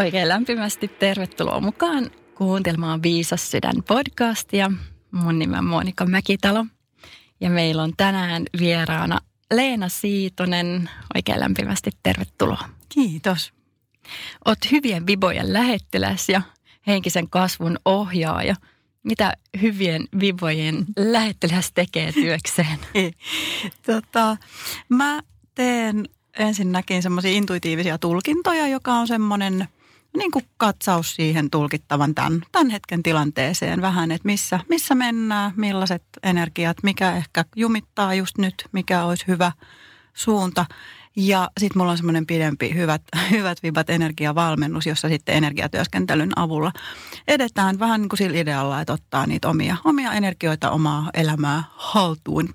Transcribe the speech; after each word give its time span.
Oikein 0.00 0.28
lämpimästi 0.28 0.88
tervetuloa 0.88 1.60
mukaan 1.60 2.10
kuuntelemaan 2.34 3.02
Viisas 3.02 3.50
sydän 3.50 3.82
podcastia. 3.88 4.72
Mun 5.10 5.38
nimi 5.38 5.58
on 5.58 5.64
Monika 5.64 6.06
Mäkitalo 6.06 6.66
ja 7.40 7.50
meillä 7.50 7.82
on 7.82 7.92
tänään 7.96 8.42
vieraana 8.58 9.20
Leena 9.52 9.88
Siitonen. 9.88 10.90
Oikein 11.14 11.40
lämpimästi 11.40 11.90
tervetuloa. 12.02 12.68
Kiitos. 12.88 13.52
Oot 14.44 14.58
hyvien 14.70 15.06
vibojen 15.06 15.52
lähettiläs 15.52 16.28
ja 16.28 16.42
henkisen 16.86 17.30
kasvun 17.30 17.78
ohjaaja. 17.84 18.54
Mitä 19.02 19.32
hyvien 19.60 20.08
vibojen 20.20 20.84
lähettiläs 20.96 21.72
tekee 21.72 22.12
työkseen? 22.12 22.78
tota, 23.86 24.36
mä 24.88 25.20
teen 25.54 26.04
ensinnäkin 26.38 27.02
semmoisia 27.02 27.32
intuitiivisia 27.32 27.98
tulkintoja, 27.98 28.68
joka 28.68 28.92
on 28.92 29.06
semmoinen 29.06 29.68
niin 30.16 30.30
kuin 30.30 30.44
katsaus 30.56 31.14
siihen 31.14 31.50
tulkittavan 31.50 32.14
tämän, 32.14 32.42
tämän 32.52 32.70
hetken 32.70 33.02
tilanteeseen 33.02 33.82
vähän, 33.82 34.10
että 34.10 34.26
missä, 34.26 34.60
missä 34.68 34.94
mennään, 34.94 35.52
millaiset 35.56 36.02
energiat, 36.22 36.76
mikä 36.82 37.16
ehkä 37.16 37.44
jumittaa 37.56 38.14
just 38.14 38.38
nyt, 38.38 38.54
mikä 38.72 39.04
olisi 39.04 39.26
hyvä 39.26 39.52
suunta. 40.14 40.66
Ja 41.16 41.50
sitten 41.60 41.78
mulla 41.78 41.90
on 41.90 41.96
semmoinen 41.96 42.26
pidempi 42.26 42.74
hyvät, 42.74 43.02
hyvät 43.30 43.62
vibat 43.62 43.90
energiavalmennus, 43.90 44.86
jossa 44.86 45.08
sitten 45.08 45.34
energiatyöskentelyn 45.34 46.38
avulla 46.38 46.72
edetään 47.28 47.78
vähän 47.78 48.00
niin 48.00 48.08
kuin 48.08 48.18
sillä 48.18 48.38
idealla, 48.38 48.80
että 48.80 48.92
ottaa 48.92 49.26
niitä 49.26 49.48
omia, 49.48 49.76
omia 49.84 50.12
energioita, 50.12 50.70
omaa 50.70 51.10
elämää 51.14 51.64
haltuun. 51.70 52.54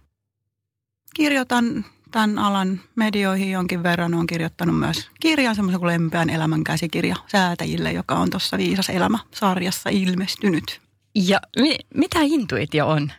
Kirjoitan 1.16 1.86
tämän 2.16 2.40
alan 2.40 2.80
medioihin 2.96 3.52
jonkin 3.52 3.84
verran. 3.84 4.14
Olen 4.14 4.28
kirjoittanut 4.28 4.80
myös 4.80 5.10
kirjan, 5.20 5.56
semmoisen 5.56 5.80
kuin 5.80 5.88
Lempeän 5.88 6.30
elämän 6.30 6.64
käsikirja 6.64 7.16
säätäjille, 7.28 7.92
joka 7.92 8.16
on 8.16 8.30
tuossa 8.30 8.58
Viisas 8.58 8.90
elämä-sarjassa 8.90 9.90
ilmestynyt. 9.90 10.82
Ja 11.16 11.40
mi- 11.60 11.78
mitä 11.94 12.20
intuitio 12.22 12.88
on? 12.88 13.12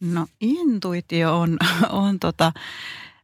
No 0.00 0.26
intuitio 0.40 1.38
on, 1.38 1.58
on 1.90 2.20
tota, 2.20 2.52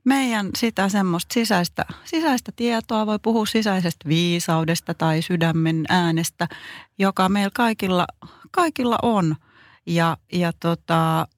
meidän 0.05 0.51
sitä 0.57 0.89
semmoista 0.89 1.35
sisäistä, 1.35 1.85
sisäistä 2.05 2.53
tietoa, 2.57 3.07
voi 3.07 3.19
puhua 3.23 3.47
sisäisestä 3.47 4.09
viisaudesta 4.09 4.95
tai 4.95 5.23
sydämen 5.23 5.85
äänestä, 5.89 6.49
joka 6.99 7.29
meillä 7.29 7.51
kaikilla, 7.55 8.07
kaikilla 8.51 8.99
on. 9.03 9.37
Ja, 9.87 10.17
ja 10.33 10.53
tota, 10.53 11.29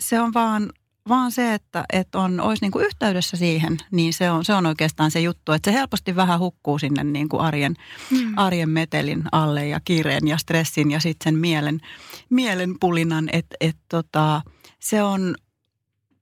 se 0.00 0.20
on 0.20 0.34
vaan 0.34 0.72
vaan 1.08 1.32
se, 1.32 1.54
että, 1.54 1.84
että 1.92 2.18
on, 2.18 2.40
olisi 2.40 2.62
niin 2.62 2.72
kuin 2.72 2.84
yhteydessä 2.84 3.36
siihen, 3.36 3.78
niin 3.90 4.12
se 4.12 4.30
on, 4.30 4.44
se 4.44 4.54
on 4.54 4.66
oikeastaan 4.66 5.10
se 5.10 5.20
juttu, 5.20 5.52
että 5.52 5.70
se 5.70 5.76
helposti 5.76 6.16
vähän 6.16 6.40
hukkuu 6.40 6.78
sinne 6.78 7.04
niin 7.04 7.28
kuin 7.28 7.42
arjen, 7.42 7.74
mm. 8.10 8.32
arjen 8.36 8.70
metelin 8.70 9.22
alle 9.32 9.68
ja 9.68 9.80
kiireen 9.84 10.28
ja 10.28 10.38
stressin 10.38 10.90
ja 10.90 11.00
sitten 11.00 11.32
sen 11.32 11.40
mielen, 11.40 11.80
mielen 12.30 12.74
pulinan, 12.80 13.28
että 13.32 13.56
et 13.60 13.76
tota, 13.88 14.42
se 14.78 15.02
on 15.02 15.34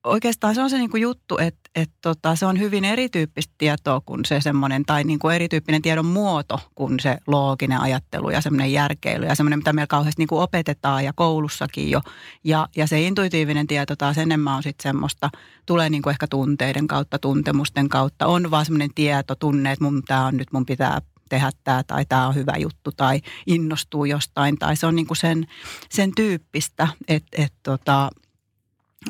oikeastaan 0.08 0.54
se 0.54 0.62
on 0.62 0.70
se 0.70 0.78
niin 0.78 0.90
kuin 0.90 1.00
juttu, 1.00 1.38
että 1.38 1.70
et 1.74 1.90
tota, 2.02 2.36
se 2.36 2.46
on 2.46 2.58
hyvin 2.58 2.84
erityyppistä 2.84 3.54
tietoa 3.58 4.00
kuin 4.00 4.24
se 4.24 4.40
semmoinen, 4.40 4.84
tai 4.84 5.04
niin 5.04 5.18
kuin 5.18 5.34
erityyppinen 5.34 5.82
tiedon 5.82 6.06
muoto 6.06 6.60
kuin 6.74 7.00
se 7.00 7.18
looginen 7.26 7.80
ajattelu 7.80 8.30
ja 8.30 8.40
semmoinen 8.40 8.72
järkeily 8.72 9.26
ja 9.26 9.34
semmoinen, 9.34 9.58
mitä 9.58 9.72
meillä 9.72 9.86
kauheasti 9.86 10.20
niin 10.20 10.28
kuin 10.28 10.42
opetetaan 10.42 11.04
ja 11.04 11.12
koulussakin 11.12 11.90
jo. 11.90 12.00
Ja, 12.44 12.68
ja 12.76 12.86
se 12.86 13.02
intuitiivinen 13.02 13.66
tieto 13.66 13.96
taas 13.96 14.18
enemmän 14.18 14.54
on 14.54 14.62
sitten 14.62 14.82
semmoista, 14.82 15.30
tulee 15.66 15.90
niin 15.90 16.02
kuin 16.02 16.10
ehkä 16.10 16.26
tunteiden 16.26 16.86
kautta, 16.86 17.18
tuntemusten 17.18 17.88
kautta. 17.88 18.26
On 18.26 18.50
vaan 18.50 18.64
semmoinen 18.64 18.94
tieto, 18.94 19.34
tunne, 19.34 19.72
että 19.72 19.84
mun, 19.84 20.02
tämä 20.06 20.26
on 20.26 20.36
nyt, 20.36 20.52
mun 20.52 20.66
pitää 20.66 21.00
tehdä 21.28 21.50
tämä 21.64 21.82
tai 21.82 22.04
tämä 22.08 22.28
on 22.28 22.34
hyvä 22.34 22.52
juttu 22.58 22.92
tai 22.92 23.20
innostuu 23.46 24.04
jostain. 24.04 24.58
Tai 24.58 24.76
se 24.76 24.86
on 24.86 24.96
niin 24.96 25.06
kuin 25.06 25.16
sen, 25.16 25.46
sen 25.90 26.12
tyyppistä, 26.16 26.88
että, 27.08 27.42
että 27.42 27.58
tota, 27.62 28.10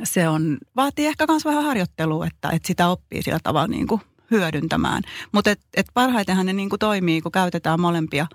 se 0.04 0.28
on, 0.28 0.58
vaatii 0.76 1.06
ehkä 1.06 1.24
myös 1.28 1.44
vähän 1.44 1.64
harjoittelua, 1.64 2.26
että, 2.26 2.50
että 2.50 2.66
sitä 2.66 2.88
oppii 2.88 3.22
sillä 3.22 3.38
tavalla 3.42 3.68
niin 3.68 3.86
kuin 3.86 4.00
hyödyntämään. 4.30 5.02
Mutta 5.32 5.50
et, 5.50 5.60
et 5.74 5.86
parhaitenhan 5.94 6.46
ne 6.46 6.52
niin 6.52 6.68
kuin 6.68 6.80
toimii, 6.80 7.20
kun 7.20 7.32
käytetään 7.32 7.80
molempia, 7.80 8.26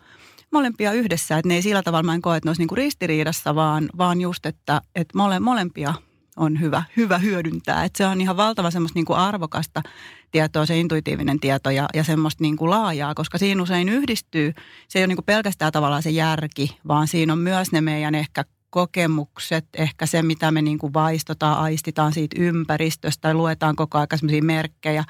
molempia 0.52 0.92
yhdessä. 0.92 1.38
Että 1.38 1.48
ne 1.48 1.56
ei 1.56 1.62
sillä 1.62 1.84
tavalla, 1.84 2.04
mä 2.04 2.14
en 2.14 2.22
koe, 2.22 2.38
että 2.38 2.48
ne 2.48 2.50
olisi 2.50 2.62
niin 2.62 2.68
kuin 2.68 2.78
ristiriidassa, 2.78 3.56
vaan, 3.56 3.90
vaan 3.98 4.22
just, 4.22 4.46
että, 4.46 4.82
että 4.96 5.18
mole, 5.18 5.40
molempia 5.40 5.94
on 6.38 6.60
hyvä, 6.60 6.84
hyvä 6.98 7.18
hyödyntää. 7.18 7.84
Että 7.84 7.98
se 7.98 8.06
on 8.06 8.22
ihan 8.22 8.38
valtava 8.38 8.72
semmoista 8.72 8.98
niin 8.98 9.06
kuin 9.06 9.20
arvokasta 9.20 9.82
tietoa, 10.32 10.66
se 10.66 10.80
intuitiivinen 10.80 11.40
tieto 11.40 11.70
ja, 11.70 11.88
ja 11.94 12.04
semmoista 12.04 12.44
niin 12.44 12.58
kuin 12.58 12.70
laajaa, 12.70 13.14
koska 13.16 13.38
siinä 13.38 13.64
usein 13.64 13.90
yhdistyy, 13.90 14.54
se 14.88 15.00
ei 15.00 15.04
ole 15.04 15.08
niin 15.08 15.18
kuin 15.18 15.26
pelkästään 15.26 15.72
tavallaan 15.72 16.04
se 16.04 16.10
järki, 16.10 16.78
vaan 16.88 17.08
siinä 17.08 17.34
on 17.34 17.40
myös 17.40 17.72
ne 17.72 17.82
meidän 17.82 18.16
ehkä 18.16 18.46
kokemukset, 18.74 19.66
ehkä 19.78 20.06
se, 20.06 20.22
mitä 20.22 20.52
me 20.52 20.62
niin 20.62 20.78
kuin 20.78 20.94
vaistotaan, 20.94 21.60
aistitaan 21.60 22.14
siitä 22.14 22.36
ympäristöstä 22.40 23.34
luetaan 23.34 23.76
koko 23.76 23.98
ajan 23.98 24.08
sellaisia 24.16 24.44
merkkejä, 24.44 25.04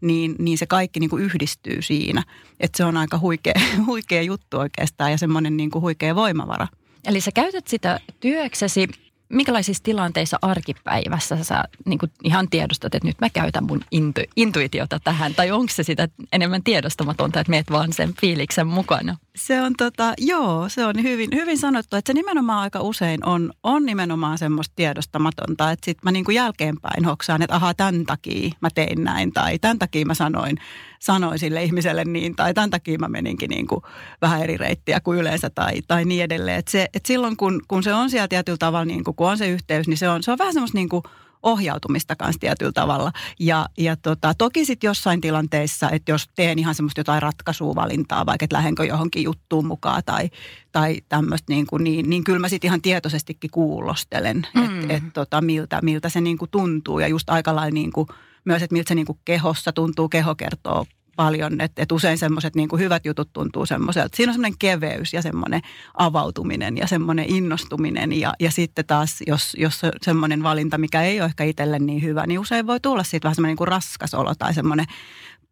niin, 0.00 0.34
niin 0.38 0.58
se 0.58 0.66
kaikki 0.66 1.00
niin 1.00 1.10
kuin 1.10 1.22
yhdistyy 1.22 1.82
siinä. 1.82 2.22
Että 2.60 2.76
se 2.76 2.84
on 2.84 2.96
aika 2.96 3.18
huikea, 3.18 3.54
huikea 3.86 4.22
juttu 4.22 4.56
oikeastaan 4.58 5.10
ja 5.10 5.18
semmoinen 5.18 5.56
niin 5.56 5.70
kuin 5.70 5.82
huikea 5.82 6.14
voimavara. 6.14 6.66
Eli 7.04 7.20
sä 7.20 7.30
käytät 7.32 7.66
sitä 7.66 8.00
työksesi 8.20 8.88
minkälaisissa 9.28 9.82
tilanteissa 9.82 10.38
arkipäivässä 10.42 11.44
sä 11.44 11.64
niin 11.84 11.98
kuin 11.98 12.12
ihan 12.24 12.48
tiedostat, 12.50 12.94
että 12.94 13.08
nyt 13.08 13.20
mä 13.20 13.30
käytän 13.30 13.64
mun 13.64 13.80
intu, 13.90 14.20
intuitiota 14.36 15.00
tähän? 15.04 15.34
Tai 15.34 15.50
onko 15.50 15.72
se 15.72 15.82
sitä 15.82 16.08
enemmän 16.32 16.62
tiedostamatonta, 16.62 17.40
että 17.40 17.50
meet 17.50 17.70
vaan 17.70 17.92
sen 17.92 18.14
fiiliksen 18.20 18.66
mukana? 18.66 19.16
Se 19.36 19.62
on 19.62 19.74
tota, 19.78 20.14
joo, 20.18 20.68
se 20.68 20.86
on 20.86 21.02
hyvin, 21.02 21.30
hyvin 21.34 21.58
sanottu, 21.58 21.96
että 21.96 22.08
se 22.12 22.14
nimenomaan 22.14 22.58
aika 22.58 22.80
usein 22.80 23.26
on, 23.26 23.52
on 23.62 23.86
nimenomaan 23.86 24.38
semmoista 24.38 24.72
tiedostamatonta, 24.76 25.70
että 25.70 25.84
sitten 25.84 26.00
mä 26.04 26.12
niin 26.12 26.24
kuin 26.24 26.34
jälkeenpäin 26.34 27.04
hoksaan, 27.04 27.42
että 27.42 27.56
ahaa, 27.56 27.74
tämän 27.74 28.04
takia 28.04 28.50
mä 28.60 28.68
tein 28.74 29.04
näin 29.04 29.32
tai 29.32 29.58
tämän 29.58 29.78
takia 29.78 30.06
mä 30.06 30.14
sanoin, 30.14 30.58
sanoin 31.00 31.38
sille 31.38 31.64
ihmiselle 31.64 32.04
niin 32.04 32.36
tai 32.36 32.54
tämän 32.54 32.70
takia 32.70 32.98
mä 32.98 33.08
meninkin 33.08 33.50
niin 33.50 33.66
kuin 33.66 33.80
vähän 34.22 34.42
eri 34.42 34.56
reittiä 34.56 35.00
kuin 35.00 35.18
yleensä 35.18 35.50
tai, 35.50 35.82
tai 35.88 36.04
niin 36.04 36.24
edelleen. 36.24 36.58
Että 36.58 36.70
se, 36.70 36.88
että 36.94 37.06
silloin 37.06 37.36
kun, 37.36 37.62
kun 37.68 37.82
se 37.82 37.94
on 37.94 38.10
siellä 38.10 38.28
tietyllä 38.28 38.58
tavalla, 38.58 38.84
niin 38.84 39.04
kuin, 39.04 39.16
kun 39.16 39.30
on 39.30 39.38
se 39.38 39.48
yhteys, 39.48 39.88
niin 39.88 39.98
se 39.98 40.08
on, 40.08 40.22
se 40.22 40.32
on 40.32 40.38
vähän 40.38 40.52
semmoista 40.52 40.78
niin 40.78 40.88
kuin 40.88 41.02
ohjautumista 41.46 42.16
kanssa 42.16 42.40
tietyllä 42.40 42.72
tavalla. 42.72 43.12
Ja, 43.38 43.66
ja 43.78 43.96
tota, 43.96 44.34
toki 44.34 44.64
sitten 44.64 44.88
jossain 44.88 45.20
tilanteissa, 45.20 45.90
että 45.90 46.12
jos 46.12 46.28
teen 46.36 46.58
ihan 46.58 46.74
semmoista 46.74 47.00
jotain 47.00 47.22
ratkaisua 47.22 47.74
valintaa, 47.74 48.26
vaikka 48.26 48.44
että 48.44 48.56
lähdenkö 48.56 48.84
johonkin 48.84 49.22
juttuun 49.22 49.66
mukaan 49.66 50.02
tai, 50.06 50.30
tai 50.72 51.00
tämmöistä, 51.08 51.52
niin, 51.52 51.66
kuin, 51.66 51.84
niin, 51.84 52.10
niin 52.10 52.24
kyllä 52.24 52.38
mä 52.38 52.48
sitten 52.48 52.68
ihan 52.68 52.82
tietoisestikin 52.82 53.50
kuulostelen, 53.50 54.46
mm. 54.54 54.64
että 54.64 54.94
et, 54.94 55.02
tota, 55.12 55.40
miltä, 55.40 55.78
miltä 55.82 56.08
se 56.08 56.20
niin 56.20 56.38
kuin 56.38 56.50
tuntuu. 56.50 56.98
Ja 56.98 57.08
just 57.08 57.30
aika 57.30 57.56
lailla 57.56 57.74
niin 57.74 57.92
kuin, 57.92 58.08
myös, 58.46 58.62
että 58.62 58.74
miltä 58.74 58.88
se 58.88 58.94
niin 58.94 59.06
kuin 59.06 59.18
kehossa 59.24 59.72
tuntuu, 59.72 60.08
keho 60.08 60.34
kertoo 60.34 60.86
paljon, 61.16 61.60
että, 61.60 61.82
että 61.82 61.94
usein 61.94 62.18
semmoiset 62.18 62.54
niin 62.54 62.68
hyvät 62.78 63.06
jutut 63.06 63.32
tuntuu 63.32 63.66
semmoiselta. 63.66 64.16
Siinä 64.16 64.30
on 64.30 64.34
semmoinen 64.34 64.58
keveys 64.58 65.12
ja 65.12 65.22
semmoinen 65.22 65.60
avautuminen 65.94 66.76
ja 66.76 66.86
semmoinen 66.86 67.24
innostuminen 67.28 68.12
ja, 68.12 68.34
ja 68.40 68.50
sitten 68.50 68.86
taas, 68.86 69.18
jos, 69.26 69.56
jos 69.58 69.82
semmoinen 70.02 70.42
valinta, 70.42 70.78
mikä 70.78 71.02
ei 71.02 71.20
ole 71.20 71.26
ehkä 71.26 71.44
itselle 71.44 71.78
niin 71.78 72.02
hyvä, 72.02 72.26
niin 72.26 72.38
usein 72.38 72.66
voi 72.66 72.80
tulla 72.80 73.02
siitä 73.02 73.24
vähän 73.24 73.34
semmoinen 73.34 73.56
niin 73.60 73.68
raskas 73.68 74.14
olo 74.14 74.34
tai 74.34 74.54
semmoinen 74.54 74.86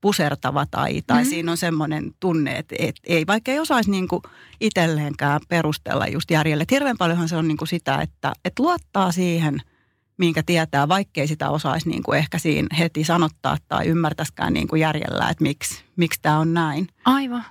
pusertava 0.01 0.67
tai, 0.67 1.03
tai 1.07 1.17
mm-hmm. 1.17 1.31
siinä 1.31 1.51
on 1.51 1.57
semmoinen 1.57 2.11
tunne, 2.21 2.59
että, 2.59 2.75
että 2.79 3.01
ei, 3.05 3.27
vaikka 3.27 3.53
ei 3.53 3.59
osaisi 3.59 3.91
niin 3.91 4.09
kuin 4.09 4.23
itselleenkään 4.61 5.41
perustella 5.49 6.07
just 6.07 6.31
järjelle. 6.31 6.63
Että 6.63 6.75
hirveän 6.75 6.99
paljonhan 6.99 7.29
se 7.29 7.37
on 7.37 7.49
niin 7.49 7.57
kuin 7.57 7.69
sitä, 7.69 7.99
että, 8.03 8.33
että 8.45 8.63
luottaa 8.63 9.13
siihen– 9.13 9.63
minkä 10.17 10.43
tietää, 10.43 10.89
vaikkei 10.89 11.27
sitä 11.27 11.51
osaisi 11.51 11.89
niin 11.89 12.03
kuin 12.03 12.19
ehkä 12.19 12.39
siinä 12.39 12.77
heti 12.79 13.05
sanottaa 13.05 13.57
tai 13.69 13.87
ymmärtäisikään 13.87 14.53
niin 14.53 14.69
kuin 14.69 14.81
järjellä, 14.81 15.29
että 15.29 15.43
miksi, 15.43 15.85
miksi 15.97 16.21
tämä 16.23 16.39
on 16.39 16.55
näin. 16.55 16.89
Aivan, 17.05 17.45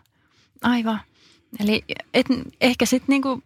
aivan. 0.62 1.00
Eli 1.60 1.84
et, 2.14 2.26
ehkä 2.62 2.86
sitten 2.86 3.14
niinku 3.14 3.44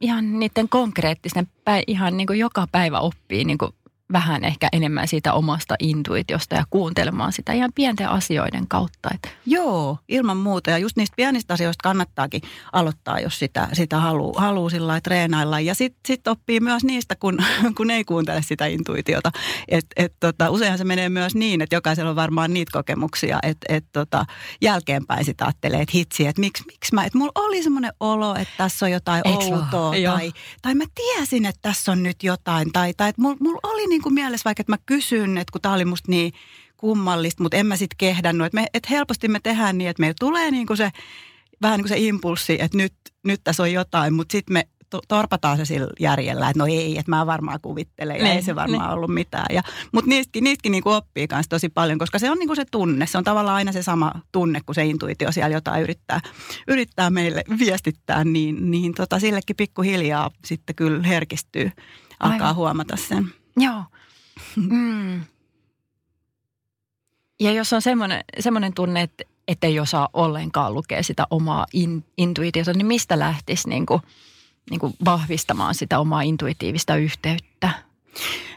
ihan 0.00 0.38
niiden 0.38 0.68
konkreettisten, 0.68 1.48
ihan 1.86 2.16
niinku 2.16 2.32
joka 2.32 2.66
päivä 2.72 3.00
oppii 3.00 3.44
niinku 3.44 3.74
vähän 4.12 4.44
ehkä 4.44 4.68
enemmän 4.72 5.08
siitä 5.08 5.32
omasta 5.32 5.74
intuitiosta 5.78 6.54
ja 6.54 6.64
kuuntelemaan 6.70 7.32
sitä 7.32 7.52
ihan 7.52 7.72
pienten 7.74 8.08
asioiden 8.08 8.68
kautta. 8.68 9.08
Että. 9.14 9.28
Joo, 9.46 9.98
ilman 10.08 10.36
muuta. 10.36 10.70
Ja 10.70 10.78
just 10.78 10.96
niistä 10.96 11.16
pienistä 11.16 11.54
asioista 11.54 11.82
kannattaakin 11.82 12.42
aloittaa, 12.72 13.20
jos 13.20 13.38
sitä, 13.38 13.68
sitä 13.72 14.00
haluaa 14.00 14.40
haluu 14.40 14.70
sillä 14.70 15.00
treenailla. 15.00 15.60
Ja 15.60 15.74
sitten 15.74 16.00
sit 16.06 16.28
oppii 16.28 16.60
myös 16.60 16.84
niistä, 16.84 17.16
kun, 17.16 17.38
kun 17.76 17.90
ei 17.90 18.04
kuuntele 18.04 18.42
sitä 18.42 18.66
intuitiota. 18.66 19.30
Et, 19.68 19.86
et 19.96 20.14
tota, 20.20 20.50
useinhan 20.50 20.78
se 20.78 20.84
menee 20.84 21.08
myös 21.08 21.34
niin, 21.34 21.62
että 21.62 21.76
jokaisella 21.76 22.10
on 22.10 22.16
varmaan 22.16 22.54
niitä 22.54 22.72
kokemuksia, 22.72 23.38
että 23.42 23.66
et 23.68 23.84
tota, 23.92 24.26
jälkeenpäin 24.60 25.24
sitä 25.24 25.44
ajattelee, 25.44 25.80
että 25.80 25.92
hitsi, 25.94 26.26
että 26.26 26.40
miksi, 26.40 26.64
miksi 26.66 26.94
mä, 26.94 27.04
että 27.04 27.18
mulla 27.18 27.32
oli 27.34 27.62
semmoinen 27.62 27.92
olo, 28.00 28.34
että 28.34 28.54
tässä 28.56 28.86
on 28.86 28.92
jotain 28.92 29.22
Eiks 29.24 29.44
outoa. 29.44 29.92
Tai, 30.04 30.32
tai 30.62 30.74
mä 30.74 30.84
tiesin, 30.94 31.46
että 31.46 31.58
tässä 31.62 31.92
on 31.92 32.02
nyt 32.02 32.22
jotain. 32.22 32.72
Tai, 32.72 32.94
tai 32.94 33.08
että 33.08 33.22
mulla 33.22 33.36
mul 33.40 33.58
oli 33.62 33.86
niin 33.86 33.99
kuin 34.02 34.14
mielessä 34.14 34.44
vaikka, 34.44 34.60
että 34.60 34.72
mä 34.72 34.78
kysyn, 34.86 35.38
että 35.38 35.52
kun 35.52 35.60
tää 35.60 35.72
oli 35.72 35.84
musta 35.84 36.10
niin 36.10 36.32
kummallista, 36.76 37.42
mutta 37.42 37.56
en 37.56 37.66
mä 37.66 37.76
sitten 37.76 37.96
kehdannut. 37.98 38.46
Että, 38.46 38.60
me, 38.60 38.66
että 38.74 38.88
helposti 38.90 39.28
me 39.28 39.40
tehdään 39.42 39.78
niin, 39.78 39.90
että 39.90 40.00
meillä 40.00 40.14
tulee 40.20 40.50
niin 40.50 40.66
kuin 40.66 40.76
se 40.76 40.90
vähän 41.62 41.78
niin 41.78 41.84
kuin 41.84 41.88
se 41.88 41.98
impulssi, 41.98 42.56
että 42.60 42.76
nyt, 42.76 42.94
nyt 43.24 43.40
tässä 43.44 43.62
on 43.62 43.72
jotain, 43.72 44.14
mutta 44.14 44.32
sitten 44.32 44.52
me 44.52 44.68
torpataan 45.08 45.56
se 45.56 45.64
sillä 45.64 45.90
järjellä, 46.00 46.50
että 46.50 46.58
no 46.58 46.66
ei, 46.66 46.98
että 46.98 47.10
mä 47.10 47.26
varmaan 47.26 47.58
kuvittelen 47.62 48.16
ja 48.16 48.24
ne, 48.24 48.32
ei 48.32 48.42
se 48.42 48.54
varmaan 48.54 48.88
ne. 48.88 48.94
ollut 48.94 49.14
mitään. 49.14 49.46
Ja, 49.50 49.62
mutta 49.92 50.08
niistäkin, 50.08 50.44
niistäkin 50.44 50.72
niin 50.72 50.82
kuin 50.82 50.96
oppii 50.96 51.26
myös 51.32 51.48
tosi 51.48 51.68
paljon, 51.68 51.98
koska 51.98 52.18
se 52.18 52.30
on 52.30 52.38
niin 52.38 52.48
kuin 52.48 52.56
se 52.56 52.64
tunne. 52.70 53.06
Se 53.06 53.18
on 53.18 53.24
tavallaan 53.24 53.56
aina 53.56 53.72
se 53.72 53.82
sama 53.82 54.12
tunne, 54.32 54.60
kun 54.66 54.74
se 54.74 54.84
intuitio 54.84 55.32
siellä 55.32 55.54
jotain 55.56 55.82
yrittää, 55.82 56.20
yrittää 56.68 57.10
meille 57.10 57.44
viestittää, 57.58 58.24
niin, 58.24 58.70
niin 58.70 58.94
tota, 58.94 59.18
sillekin 59.18 59.56
pikkuhiljaa 59.56 60.30
sitten 60.44 60.76
kyllä 60.76 61.02
herkistyy, 61.02 61.70
alkaa 62.20 62.38
Aivan. 62.38 62.56
huomata 62.56 62.96
sen. 62.96 63.32
Joo. 63.60 63.84
Mm. 64.56 65.20
Ja 67.40 67.52
jos 67.52 67.72
on 67.72 67.82
semmoinen, 67.82 68.24
semmoinen 68.38 68.74
tunne, 68.74 69.02
että, 69.02 69.24
että 69.48 69.66
ei 69.66 69.80
osaa 69.80 70.08
ollenkaan 70.12 70.74
lukea 70.74 71.02
sitä 71.02 71.26
omaa 71.30 71.66
in, 71.72 72.04
intuitiota, 72.18 72.72
niin 72.72 72.86
mistä 72.86 73.18
lähtisi 73.18 73.68
niin 73.68 73.86
kuin, 73.86 74.02
niin 74.70 74.80
kuin 74.80 74.94
vahvistamaan 75.04 75.74
sitä 75.74 75.98
omaa 75.98 76.22
intuitiivista 76.22 76.96
yhteyttä? 76.96 77.70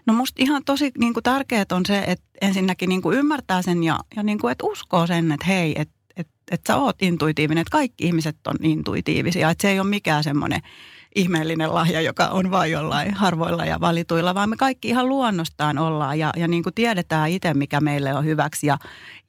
No 0.05 0.13
musta 0.13 0.43
ihan 0.43 0.63
tosi 0.65 0.91
niin 0.97 1.13
kuin 1.13 1.23
tärkeää 1.23 1.65
on 1.71 1.85
se, 1.85 2.03
että 2.07 2.25
ensinnäkin 2.41 2.89
niin 2.89 3.01
kuin 3.01 3.17
ymmärtää 3.17 3.61
sen 3.61 3.83
ja, 3.83 3.99
ja 4.15 4.23
niin 4.23 4.39
kuin, 4.39 4.51
että 4.51 4.65
uskoo 4.65 5.07
sen, 5.07 5.31
että 5.31 5.45
hei, 5.45 5.81
että, 5.81 5.95
että, 6.17 6.33
että 6.51 6.73
sä 6.73 6.77
oot 6.77 7.01
intuitiivinen, 7.01 7.61
että 7.61 7.71
kaikki 7.71 8.05
ihmiset 8.05 8.37
on 8.47 8.55
intuitiivisia, 8.63 9.49
että 9.49 9.61
se 9.61 9.69
ei 9.69 9.79
ole 9.79 9.89
mikään 9.89 10.23
semmoinen 10.23 10.61
ihmeellinen 11.15 11.73
lahja, 11.73 12.01
joka 12.01 12.27
on 12.27 12.51
vain 12.51 12.71
jollain 12.71 13.13
harvoilla 13.13 13.65
ja 13.65 13.79
valituilla, 13.79 14.35
vaan 14.35 14.49
me 14.49 14.57
kaikki 14.57 14.87
ihan 14.87 15.09
luonnostaan 15.09 15.77
ollaan 15.77 16.19
ja, 16.19 16.33
ja 16.37 16.47
niin 16.47 16.63
kuin 16.63 16.73
tiedetään 16.73 17.29
itse, 17.29 17.53
mikä 17.53 17.81
meille 17.81 18.13
on 18.13 18.25
hyväksi 18.25 18.67
ja, 18.67 18.77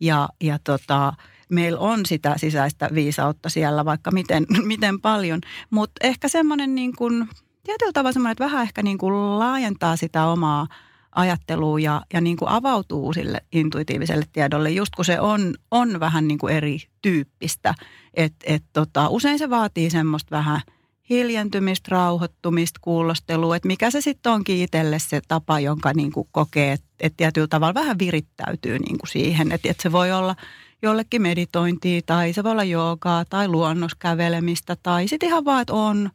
ja, 0.00 0.28
ja 0.40 0.58
tota, 0.64 1.12
meillä 1.48 1.80
on 1.80 2.06
sitä 2.06 2.34
sisäistä 2.36 2.88
viisautta 2.94 3.48
siellä 3.48 3.84
vaikka 3.84 4.10
miten, 4.10 4.46
miten 4.72 5.00
paljon, 5.00 5.40
mutta 5.70 6.06
ehkä 6.06 6.28
semmoinen 6.28 6.74
niin 6.74 6.96
kuin, 6.96 7.28
tietyllä 7.64 7.92
tavalla 7.92 8.12
semmoinen, 8.12 8.32
että 8.32 8.44
vähän 8.44 8.62
ehkä 8.62 8.82
niin 8.82 8.98
kuin 8.98 9.38
laajentaa 9.38 9.96
sitä 9.96 10.26
omaa 10.26 10.66
ajattelua 11.14 11.80
ja, 11.80 12.02
ja 12.12 12.20
niin 12.20 12.36
kuin 12.36 12.48
avautuu 12.48 13.12
sille 13.12 13.40
intuitiiviselle 13.52 14.24
tiedolle, 14.32 14.70
just 14.70 14.94
kun 14.94 15.04
se 15.04 15.20
on, 15.20 15.54
on 15.70 16.00
vähän 16.00 16.28
niin 16.28 16.38
kuin 16.38 16.54
erityyppistä. 16.54 17.74
Et, 18.14 18.34
et 18.44 18.64
tota, 18.72 19.08
usein 19.08 19.38
se 19.38 19.50
vaatii 19.50 19.90
semmoista 19.90 20.36
vähän– 20.36 20.60
hiljentymistä, 21.10 21.88
rauhoittumista, 21.90 22.80
kuulostelua, 22.82 23.56
että 23.56 23.66
mikä 23.66 23.90
se 23.90 24.00
sitten 24.00 24.32
onkin 24.32 24.56
itselle 24.56 24.98
se 24.98 25.20
tapa, 25.28 25.60
jonka 25.60 25.92
niin 25.94 26.12
kuin 26.12 26.28
kokee, 26.32 26.72
että, 26.72 26.86
että 27.00 27.16
tietyllä 27.16 27.46
tavalla 27.46 27.74
vähän 27.74 27.98
virittäytyy 27.98 28.78
niin 28.78 28.98
kuin 28.98 29.10
siihen, 29.10 29.52
että, 29.52 29.70
että 29.70 29.82
se 29.82 29.92
voi 29.92 30.12
olla 30.12 30.36
jollekin 30.82 31.22
meditointia 31.22 32.00
tai 32.06 32.32
se 32.32 32.44
voi 32.44 32.52
olla 32.52 32.64
joogaa 32.64 33.24
tai 33.24 33.48
luonnoskävelemistä 33.48 34.76
tai 34.82 35.08
sitten 35.08 35.28
ihan 35.28 35.44
vaan, 35.44 35.62
että 35.62 35.74
on, 35.74 36.10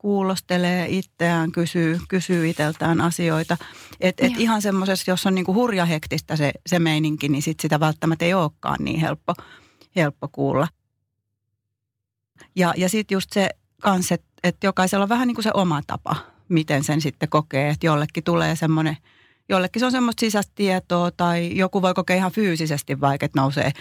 kuulostelee 0.00 0.86
itseään, 0.88 1.52
kysyy, 1.52 2.00
kysyy 2.08 2.48
itseltään 2.48 3.00
asioita. 3.00 3.56
Että 4.00 4.26
et 4.26 4.32
ihan 4.38 4.62
semmoisessa, 4.62 5.10
jos 5.10 5.26
on 5.26 5.34
niinku 5.34 5.54
hurja 5.54 5.84
hektistä 5.84 6.36
se, 6.36 6.52
se 6.66 6.78
meininki, 6.78 7.28
niin 7.28 7.42
sit 7.42 7.60
sitä 7.60 7.80
välttämättä 7.80 8.24
ei 8.24 8.34
olekaan 8.34 8.78
niin 8.80 9.00
helppo, 9.00 9.34
helppo 9.96 10.28
kuulla. 10.32 10.68
Ja, 12.56 12.74
ja 12.76 12.88
sitten 12.88 13.16
just 13.16 13.32
se, 13.32 13.50
kanssa, 13.80 14.14
että, 14.14 14.28
että 14.44 14.66
jokaisella 14.66 15.02
on 15.02 15.08
vähän 15.08 15.28
niin 15.28 15.34
kuin 15.34 15.42
se 15.42 15.50
oma 15.54 15.80
tapa, 15.86 16.16
miten 16.48 16.84
sen 16.84 17.00
sitten 17.00 17.28
kokee. 17.28 17.68
Että 17.68 17.86
jollekin 17.86 18.24
tulee 18.24 18.56
semmoinen, 18.56 18.96
jollekin 19.48 19.80
se 19.80 19.86
on 19.86 19.92
semmoista 19.92 20.20
sisäistä 20.20 20.52
tietoa 20.54 21.10
tai 21.10 21.56
joku 21.56 21.82
voi 21.82 21.94
kokea 21.94 22.16
ihan 22.16 22.32
fyysisesti 22.32 23.00
vaikka, 23.00 23.26
että 23.26 23.40
nousee 23.40 23.72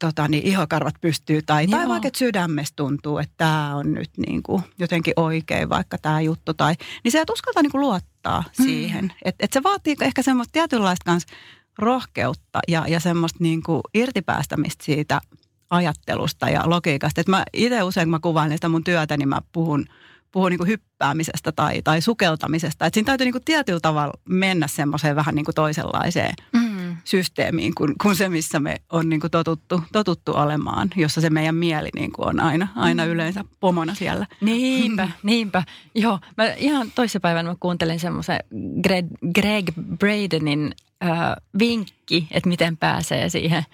tota, 0.00 0.28
niin 0.28 0.46
ihokarvat 0.46 0.94
pystyy 1.00 1.42
tai, 1.42 1.66
tai 1.66 1.88
vaikka 1.88 2.08
että 2.08 2.18
sydämestä 2.18 2.76
tuntuu, 2.76 3.18
että 3.18 3.34
tämä 3.36 3.76
on 3.76 3.92
nyt 3.92 4.10
niin 4.26 4.42
kuin 4.42 4.62
jotenkin 4.78 5.14
oikein 5.16 5.68
vaikka 5.68 5.98
tämä 5.98 6.20
juttu. 6.20 6.54
Tai, 6.54 6.74
niin 7.04 7.12
se, 7.12 7.20
että 7.20 7.32
uskaltaa 7.32 7.62
niin 7.62 7.70
kuin 7.72 7.80
luottaa 7.80 8.44
mm. 8.58 8.64
siihen. 8.64 9.12
Että 9.24 9.44
et 9.44 9.52
se 9.52 9.62
vaatii 9.62 9.96
ehkä 10.00 10.22
semmoista 10.22 10.52
tietynlaista 10.52 11.04
kanssa 11.04 11.34
rohkeutta 11.78 12.60
ja, 12.68 12.84
ja 12.88 13.00
semmoista 13.00 13.38
niin 13.40 13.62
kuin 13.62 13.80
irtipäästämistä 13.94 14.84
siitä– 14.84 15.20
ajattelusta 15.72 16.48
ja 16.48 16.62
logiikasta. 16.64 17.20
Että 17.20 17.30
mä 17.30 17.44
itse 17.52 17.82
usein, 17.82 18.06
kun 18.06 18.10
mä 18.10 18.20
kuvaan 18.20 18.50
sitä 18.50 18.68
mun 18.68 18.84
työtä, 18.84 19.16
niin 19.16 19.28
mä 19.28 19.38
puhun, 19.52 19.86
puhun 20.32 20.50
niin 20.50 20.58
kuin 20.58 20.68
hyppäämisestä 20.68 21.52
tai, 21.52 21.82
tai 21.82 22.00
sukeltamisesta. 22.00 22.86
Että 22.86 22.94
siinä 22.94 23.06
täytyy 23.06 23.24
niin 23.24 23.32
kuin 23.32 23.44
tietyllä 23.44 23.80
tavalla 23.80 24.12
mennä 24.28 24.66
semmoiseen 24.66 25.16
vähän 25.16 25.34
niin 25.34 25.44
kuin 25.44 25.54
toisenlaiseen 25.54 26.34
mm. 26.52 26.96
systeemiin 27.04 27.74
kuin, 27.74 27.94
kuin 28.02 28.16
se, 28.16 28.28
missä 28.28 28.60
me 28.60 28.76
on 28.92 29.08
niin 29.08 29.20
kuin 29.20 29.30
totuttu, 29.30 29.82
totuttu 29.92 30.32
olemaan, 30.34 30.90
jossa 30.96 31.20
se 31.20 31.30
meidän 31.30 31.54
mieli 31.54 31.88
niin 31.94 32.12
kuin 32.12 32.28
on 32.28 32.40
aina, 32.40 32.68
aina 32.76 33.04
mm. 33.04 33.10
yleensä 33.10 33.44
pomona 33.60 33.94
siellä. 33.94 34.26
Niinpä, 34.40 35.08
niinpä. 35.22 35.62
Joo, 35.94 36.18
mä 36.36 36.46
ihan 36.46 36.92
toissapäivänä 36.94 37.48
mä 37.48 37.56
kuuntelin 37.60 38.00
semmoisen 38.00 38.40
Greg, 38.82 39.06
Greg 39.34 39.70
Bradenin 39.98 40.72
äh, 41.04 41.10
vinkki, 41.58 42.28
että 42.30 42.48
miten 42.48 42.76
pääsee 42.76 43.28
siihen– 43.28 43.64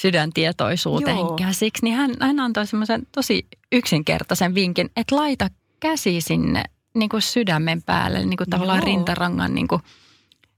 sydäntietoisuuteen 0.00 1.16
Joo. 1.16 1.36
käsiksi, 1.36 1.84
niin 1.84 1.96
hän, 1.96 2.10
hän 2.20 2.40
antoi 2.40 2.66
semmoisen 2.66 3.02
tosi 3.12 3.46
yksinkertaisen 3.72 4.54
vinkin, 4.54 4.90
että 4.96 5.16
laita 5.16 5.48
käsi 5.80 6.20
sinne 6.20 6.64
niin 6.94 7.08
kuin 7.08 7.22
sydämen 7.22 7.82
päälle, 7.82 8.24
niin 8.24 8.36
kuin 8.36 8.50
tavallaan 8.50 8.78
Joo. 8.78 8.86
rintarangan 8.86 9.54
niin 9.54 9.68
kuin 9.68 9.82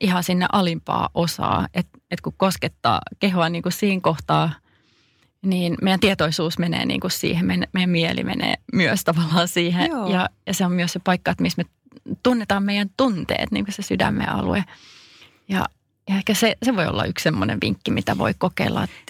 ihan 0.00 0.24
sinne 0.24 0.46
alimpaa 0.52 1.08
osaa. 1.14 1.68
Että 1.74 1.98
et 2.10 2.20
kun 2.20 2.34
koskettaa 2.36 3.00
kehoa 3.18 3.48
niin 3.48 3.62
kuin 3.62 3.72
siinä 3.72 4.00
kohtaa, 4.00 4.50
niin 5.42 5.76
meidän 5.82 6.00
tietoisuus 6.00 6.58
menee 6.58 6.86
niin 6.86 7.00
kuin 7.00 7.10
siihen, 7.10 7.46
meidän, 7.46 7.68
meidän 7.72 7.90
mieli 7.90 8.24
menee 8.24 8.54
myös 8.72 9.04
tavallaan 9.04 9.48
siihen. 9.48 9.90
Ja, 10.12 10.28
ja 10.46 10.54
se 10.54 10.64
on 10.64 10.72
myös 10.72 10.92
se 10.92 10.98
paikka, 10.98 11.30
että 11.30 11.42
missä 11.42 11.62
me 11.62 11.70
tunnetaan 12.22 12.62
meidän 12.62 12.90
tunteet, 12.96 13.50
niin 13.50 13.64
kuin 13.64 13.74
se 13.74 13.82
sydämen 13.82 14.28
alue. 14.28 14.64
Ja, 15.48 15.68
ja 16.08 16.16
ehkä 16.16 16.34
se, 16.34 16.56
se 16.62 16.76
voi 16.76 16.86
olla 16.86 17.04
yksi 17.04 17.22
semmoinen 17.22 17.58
vinkki, 17.62 17.90
mitä 17.90 18.18
voi 18.18 18.34
kokeilla, 18.38 18.84
että 18.84 19.09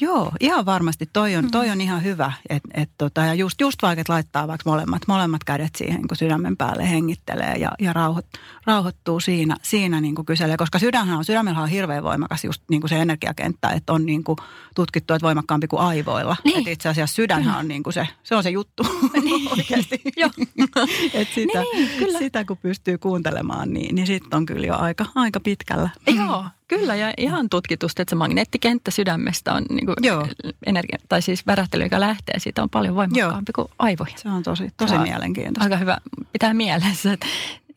Joo, 0.00 0.32
ihan 0.40 0.66
varmasti. 0.66 1.08
Toi 1.12 1.36
on, 1.36 1.50
toi 1.50 1.66
mm. 1.66 1.72
on 1.72 1.80
ihan 1.80 2.04
hyvä. 2.04 2.32
Et, 2.48 2.62
et 2.74 2.90
tota, 2.98 3.20
ja 3.20 3.34
just, 3.34 3.60
just 3.60 3.82
vaikka, 3.82 4.04
laittaa 4.08 4.48
vaikka 4.48 4.70
molemmat, 4.70 5.02
molemmat 5.08 5.44
kädet 5.44 5.74
siihen, 5.76 6.08
kun 6.08 6.16
sydämen 6.16 6.56
päälle 6.56 6.90
hengittelee 6.90 7.54
ja, 7.56 7.70
ja 7.78 7.92
rauhoit, 7.92 8.26
rauhoittuu 8.66 9.20
siinä, 9.20 9.56
siinä 9.62 10.00
niin 10.00 10.14
kuin 10.14 10.26
kyselee. 10.26 10.56
Koska 10.56 10.78
sydänhän 10.78 11.18
on, 11.18 11.24
sydämellä 11.24 11.60
on 11.60 11.68
hirveän 11.68 12.02
voimakas 12.02 12.44
just 12.44 12.62
niin 12.70 12.80
kuin 12.80 12.88
se 12.88 13.00
energiakenttä, 13.00 13.68
että 13.68 13.92
on 13.92 14.06
niin 14.06 14.24
kuin 14.24 14.36
tutkittu, 14.74 15.14
että 15.14 15.26
voimakkaampi 15.26 15.66
kuin 15.66 15.82
aivoilla. 15.82 16.36
Niin. 16.44 16.58
Että 16.58 16.70
itse 16.70 16.88
asiassa 16.88 17.14
sydänhän 17.14 17.58
on 17.58 17.68
niin 17.68 17.82
kuin 17.82 17.94
se, 17.94 18.08
se 18.22 18.36
on 18.36 18.42
se 18.42 18.50
juttu 18.50 18.82
niin. 18.82 19.09
oikeasti. 19.56 20.00
Joo. 20.16 20.30
Et 21.14 21.28
sitä, 21.34 21.62
niin, 21.72 21.90
kyllä. 21.98 22.18
sitä 22.18 22.44
kun 22.44 22.56
pystyy 22.56 22.98
kuuntelemaan, 22.98 23.72
niin, 23.72 23.94
niin 23.94 24.06
sitten 24.06 24.36
on 24.36 24.46
kyllä 24.46 24.66
jo 24.66 24.76
aika, 24.76 25.06
aika 25.14 25.40
pitkällä. 25.40 25.90
Joo, 26.16 26.44
Kyllä, 26.68 26.94
ja 26.94 27.14
ihan 27.16 27.48
tutkitusti, 27.48 28.02
että 28.02 28.10
se 28.10 28.16
magneettikenttä 28.16 28.90
sydämestä 28.90 29.52
on 29.52 29.64
niin 29.70 29.86
kuin 29.86 29.96
Joo. 30.02 30.28
energia, 30.66 30.98
tai 31.08 31.22
siis 31.22 31.46
värähtely, 31.46 31.84
joka 31.84 32.00
lähtee 32.00 32.38
siitä, 32.38 32.62
on 32.62 32.70
paljon 32.70 32.94
voimakkaampi 32.94 33.52
Joo. 33.56 33.66
kuin 33.66 33.74
aivoihin. 33.78 34.18
Se 34.18 34.28
on 34.28 34.42
tosi, 34.42 34.68
tosi 34.76 34.94
on 34.94 35.02
mielenkiintoista. 35.02 35.64
Aika 35.64 35.76
hyvä 35.76 35.98
pitää 36.32 36.54
mielessä, 36.54 37.12
että 37.12 37.26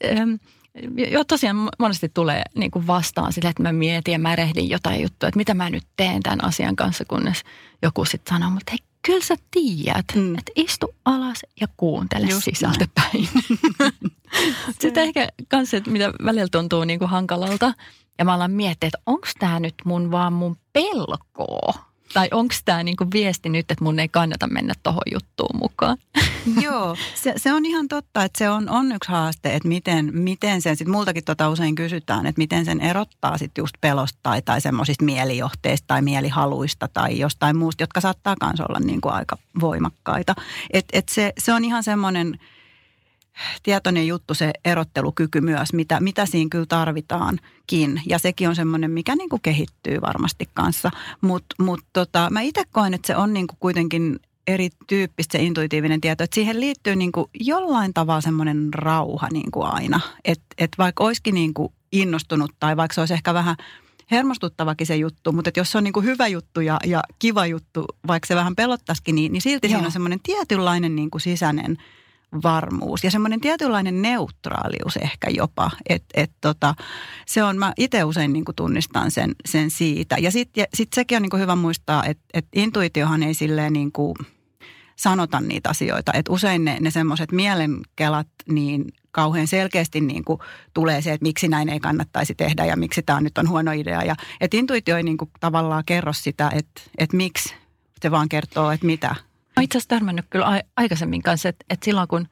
ähm, 0.05 0.33
Joo, 1.11 1.23
tosiaan 1.23 1.69
monesti 1.79 2.11
tulee 2.13 2.43
niin 2.55 2.71
kuin 2.71 2.87
vastaan 2.87 3.33
sille, 3.33 3.49
että 3.49 3.63
mä 3.63 3.71
mietin 3.71 4.11
ja 4.11 4.19
mä 4.19 4.35
rehdin 4.35 4.69
jotain 4.69 5.01
juttua, 5.01 5.29
että 5.29 5.37
mitä 5.37 5.53
mä 5.53 5.69
nyt 5.69 5.83
teen 5.97 6.23
tämän 6.23 6.43
asian 6.43 6.75
kanssa, 6.75 7.05
kunnes 7.05 7.43
joku 7.81 8.05
sitten 8.05 8.35
sanoo, 8.35 8.49
mutta 8.49 8.71
hei, 8.71 8.79
kyllä 9.05 9.25
sä 9.25 9.35
tiedät, 9.51 10.05
mm. 10.15 10.35
että 10.37 10.51
istu 10.55 10.95
alas 11.05 11.41
ja 11.61 11.67
kuuntele 11.77 12.25
Just 12.25 12.43
sisältöpäin. 12.43 13.29
sitten 14.81 15.03
ehkä 15.03 15.29
kanssa, 15.47 15.77
että 15.77 15.91
mitä 15.91 16.13
välillä 16.25 16.47
tuntuu 16.51 16.83
niin 16.83 16.99
kuin 16.99 17.09
hankalalta, 17.09 17.73
ja 18.19 18.25
mä 18.25 18.33
alan 18.33 18.51
miettiä, 18.51 18.87
että 18.87 18.99
onko 19.05 19.27
tämä 19.39 19.59
nyt 19.59 19.75
mun 19.85 20.11
vaan 20.11 20.33
mun 20.33 20.57
pelkoa? 20.73 21.92
Tai 22.13 22.27
onko 22.31 22.55
tämä 22.65 22.83
niinku 22.83 23.05
viesti 23.13 23.49
nyt, 23.49 23.71
että 23.71 23.83
mun 23.83 23.99
ei 23.99 24.07
kannata 24.07 24.47
mennä 24.47 24.73
tuohon 24.83 25.01
juttuun 25.11 25.59
mukaan? 25.61 25.97
Joo, 26.65 26.95
se, 27.15 27.33
se 27.37 27.53
on 27.53 27.65
ihan 27.65 27.87
totta, 27.87 28.23
että 28.23 28.37
se 28.37 28.49
on, 28.49 28.69
on 28.69 28.91
yksi 28.91 29.11
haaste, 29.11 29.55
että 29.55 29.67
miten, 29.67 30.09
miten 30.13 30.61
sen, 30.61 30.75
sitten 30.75 30.91
multakin 30.91 31.23
tota 31.23 31.49
usein 31.49 31.75
kysytään, 31.75 32.25
että 32.25 32.39
miten 32.39 32.65
sen 32.65 32.81
erottaa 32.81 33.37
sitten 33.37 33.61
just 33.61 33.75
pelosta 33.81 34.19
tai, 34.23 34.41
tai 34.41 34.61
semmoisista 34.61 35.05
mielijohteista 35.05 35.87
tai 35.87 36.01
mielihaluista 36.01 36.87
tai 36.87 37.19
jostain 37.19 37.57
muusta, 37.57 37.83
jotka 37.83 38.01
saattaa 38.01 38.35
myös 38.43 38.59
olla 38.69 38.79
niin 38.79 39.01
kuin 39.01 39.13
aika 39.13 39.37
voimakkaita. 39.61 40.35
Et, 40.73 40.85
et 40.93 41.09
se, 41.09 41.33
se 41.37 41.53
on 41.53 41.65
ihan 41.65 41.83
semmoinen 41.83 42.39
tietoinen 43.63 44.07
juttu 44.07 44.33
se 44.33 44.53
erottelukyky 44.65 45.41
myös, 45.41 45.73
mitä, 45.73 45.99
mitä 45.99 46.25
siinä 46.25 46.49
kyllä 46.51 46.65
tarvitaankin. 46.65 48.01
Ja 48.05 48.19
sekin 48.19 48.49
on 48.49 48.55
semmoinen, 48.55 48.91
mikä 48.91 49.15
niin 49.15 49.29
kuin 49.29 49.41
kehittyy 49.41 50.01
varmasti 50.01 50.49
kanssa. 50.53 50.91
Mutta 51.21 51.55
mut 51.59 51.79
tota, 51.93 52.27
mä 52.31 52.41
itse 52.41 52.63
koen, 52.71 52.93
että 52.93 53.07
se 53.07 53.15
on 53.15 53.33
niin 53.33 53.47
kuin 53.47 53.57
kuitenkin 53.59 54.19
erityyppistä 54.47 55.37
se 55.37 55.43
intuitiivinen 55.43 56.01
tieto, 56.01 56.23
että 56.23 56.35
siihen 56.35 56.59
liittyy 56.59 56.95
niin 56.95 57.11
kuin 57.11 57.25
jollain 57.39 57.93
tavalla 57.93 58.21
semmoinen 58.21 58.73
rauha 58.73 59.27
niin 59.31 59.51
kuin 59.51 59.67
aina. 59.67 59.99
Että 60.25 60.45
et 60.57 60.71
vaikka 60.77 61.03
olisikin 61.03 61.35
niin 61.35 61.53
kuin 61.53 61.73
innostunut 61.91 62.51
tai 62.59 62.77
vaikka 62.77 62.95
se 62.95 63.01
olisi 63.01 63.13
ehkä 63.13 63.33
vähän 63.33 63.55
hermostuttavakin 64.11 64.87
se 64.87 64.95
juttu, 64.95 65.31
mutta 65.31 65.49
että 65.49 65.59
jos 65.59 65.71
se 65.71 65.77
on 65.77 65.83
niin 65.83 65.93
kuin 65.93 66.05
hyvä 66.05 66.27
juttu 66.27 66.61
ja, 66.61 66.77
ja 66.85 67.03
kiva 67.19 67.45
juttu, 67.45 67.85
vaikka 68.07 68.27
se 68.27 68.35
vähän 68.35 68.55
pelottaisikin, 68.55 69.15
niin, 69.15 69.31
niin 69.31 69.41
silti 69.41 69.67
Joo. 69.67 69.71
siinä 69.71 69.85
on 69.85 69.91
semmoinen 69.91 70.19
tietynlainen 70.23 70.95
niin 70.95 71.11
kuin 71.11 71.21
sisäinen– 71.21 71.77
varmuus 72.43 73.03
ja 73.03 73.11
semmoinen 73.11 73.41
tietynlainen 73.41 74.01
neutraalius 74.01 74.97
ehkä 74.97 75.29
jopa. 75.29 75.71
Että 75.89 76.21
et 76.21 76.31
tota, 76.41 76.75
se 77.25 77.43
on, 77.43 77.57
mä 77.57 77.73
itse 77.77 78.03
usein 78.03 78.33
niin 78.33 78.45
kuin 78.45 78.55
tunnistan 78.55 79.11
sen, 79.11 79.35
sen 79.45 79.69
siitä. 79.69 80.17
Ja 80.17 80.31
sitten 80.31 80.65
sit 80.73 80.93
sekin 80.93 81.15
on 81.15 81.21
niin 81.21 81.29
kuin 81.29 81.41
hyvä 81.41 81.55
muistaa, 81.55 82.05
että 82.05 82.23
et 82.33 82.45
intuitiohan 82.55 83.23
ei 83.23 83.33
silleen 83.33 83.73
niin 83.73 83.91
kuin 83.91 84.15
sanota 84.95 85.41
niitä 85.41 85.69
asioita. 85.69 86.13
Että 86.13 86.31
usein 86.31 86.65
ne, 86.65 86.77
ne 86.79 86.91
semmoiset 86.91 87.31
mielenkelat 87.31 88.27
niin 88.49 88.85
kauhean 89.11 89.47
selkeästi 89.47 90.01
niin 90.01 90.23
kuin 90.23 90.39
tulee 90.73 91.01
se, 91.01 91.13
että 91.13 91.23
miksi 91.23 91.47
näin 91.47 91.69
ei 91.69 91.79
kannattaisi 91.79 92.35
tehdä 92.35 92.65
ja 92.65 92.75
miksi 92.75 93.03
tämä 93.03 93.21
nyt 93.21 93.37
on 93.37 93.49
huono 93.49 93.71
idea. 93.71 94.03
Ja, 94.03 94.15
että 94.41 94.57
intuitio 94.57 94.97
ei 94.97 95.03
niin 95.03 95.17
kuin 95.17 95.31
tavallaan 95.39 95.83
kerro 95.85 96.13
sitä, 96.13 96.51
että, 96.55 96.81
että 96.97 97.17
miksi, 97.17 97.55
se 98.01 98.11
vaan 98.11 98.29
kertoo, 98.29 98.71
että 98.71 98.85
mitä 98.85 99.15
Olen 99.57 99.63
itse 99.63 99.77
asiassa 99.77 99.89
törmännyt 99.89 100.25
kyllä 100.29 100.61
aikaisemmin 100.75 101.21
kanssa, 101.21 101.49
että, 101.49 101.65
että 101.69 101.85
silloin 101.85 102.07
kun 102.07 102.27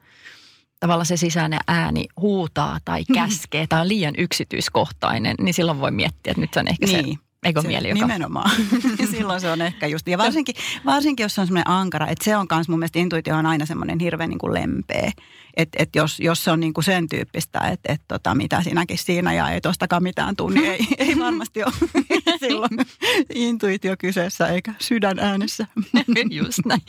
tavallaan 0.80 1.06
se 1.06 1.16
sisäinen 1.16 1.60
ääni 1.68 2.06
huutaa 2.20 2.78
tai 2.84 3.04
mm. 3.08 3.14
käskee 3.14 3.66
tai 3.66 3.80
on 3.80 3.88
liian 3.88 4.14
yksityiskohtainen, 4.18 5.36
niin 5.40 5.54
silloin 5.54 5.80
voi 5.80 5.90
miettiä, 5.90 6.30
että 6.30 6.40
nyt 6.40 6.54
se 6.54 6.60
on 6.60 6.68
ehkä 6.68 6.86
niin. 6.86 7.18
se 7.18 7.31
Eikö 7.42 7.62
mieli, 7.62 7.88
joka... 7.88 8.00
Nimenomaan. 8.00 8.50
Silloin 9.10 9.40
se 9.40 9.50
on 9.50 9.62
ehkä 9.62 9.86
just. 9.86 10.08
Ja 10.08 10.18
varsinkin, 10.18 10.54
varsinkin 10.84 11.24
jos 11.24 11.34
se 11.34 11.40
on 11.40 11.46
semmoinen 11.46 11.70
ankara, 11.70 12.06
että 12.08 12.24
se 12.24 12.36
on 12.36 12.46
myös 12.50 12.68
mun 12.68 12.78
mielestä 12.78 12.98
intuitio 12.98 13.36
on 13.36 13.46
aina 13.46 13.66
semmoinen 13.66 13.98
hirveän 13.98 14.30
niin 14.30 14.38
kuin 14.38 14.54
lempeä. 14.54 15.12
Että 15.56 15.82
et 15.82 15.96
jos, 15.96 16.20
jos 16.20 16.44
se 16.44 16.50
on 16.50 16.60
niin 16.60 16.72
kuin 16.72 16.84
sen 16.84 17.08
tyyppistä, 17.08 17.58
että 17.58 17.92
et 17.92 18.00
tota, 18.08 18.34
mitä 18.34 18.62
sinäkin 18.62 18.98
siinä 18.98 19.32
ja 19.32 19.50
ei 19.50 19.60
tostakaan 19.60 20.02
mitään 20.02 20.36
tunni, 20.36 20.60
niin 20.60 20.72
ei, 20.72 20.86
ei 21.08 21.18
varmasti 21.18 21.62
ole 21.64 21.72
silloin 22.40 22.70
intuitio 23.34 23.96
kyseessä 23.98 24.46
eikä 24.46 24.74
sydän 24.78 25.18
äänessä. 25.18 25.66
just 26.30 26.58
näin. 26.66 26.82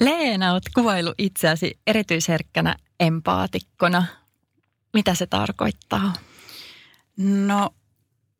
Leena, 0.00 0.52
olet 0.52 0.70
kuvailu 0.74 1.14
itseäsi 1.18 1.78
erityisherkkänä 1.86 2.76
empaatikkona. 3.00 4.04
Mitä 4.94 5.14
se 5.14 5.26
tarkoittaa? 5.26 6.12
No 7.16 7.70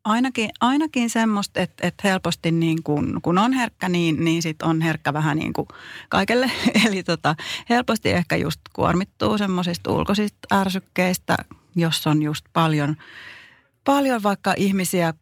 ainakin, 0.05 0.49
ainakin 0.61 1.09
semmoista, 1.09 1.59
että, 1.59 1.87
että 1.87 2.07
helposti 2.07 2.51
niin 2.51 2.83
kun, 2.83 3.19
kun 3.21 3.37
on 3.37 3.53
herkkä, 3.53 3.89
niin, 3.89 4.25
niin 4.25 4.41
sit 4.41 4.61
on 4.61 4.81
herkkä 4.81 5.13
vähän 5.13 5.37
niin 5.37 5.53
kuin 5.53 5.67
kaikelle. 6.09 6.51
Eli 6.87 7.03
tota, 7.03 7.35
helposti 7.69 8.11
ehkä 8.11 8.35
just 8.35 8.61
kuormittuu 8.73 9.37
semmoisista 9.37 9.91
ulkoisista 9.91 10.47
ärsykkeistä, 10.53 11.37
jos 11.75 12.07
on 12.07 12.23
just 12.23 12.45
paljon, 12.53 12.95
paljon 13.83 14.23
vaikka 14.23 14.53
ihmisiä 14.57 15.13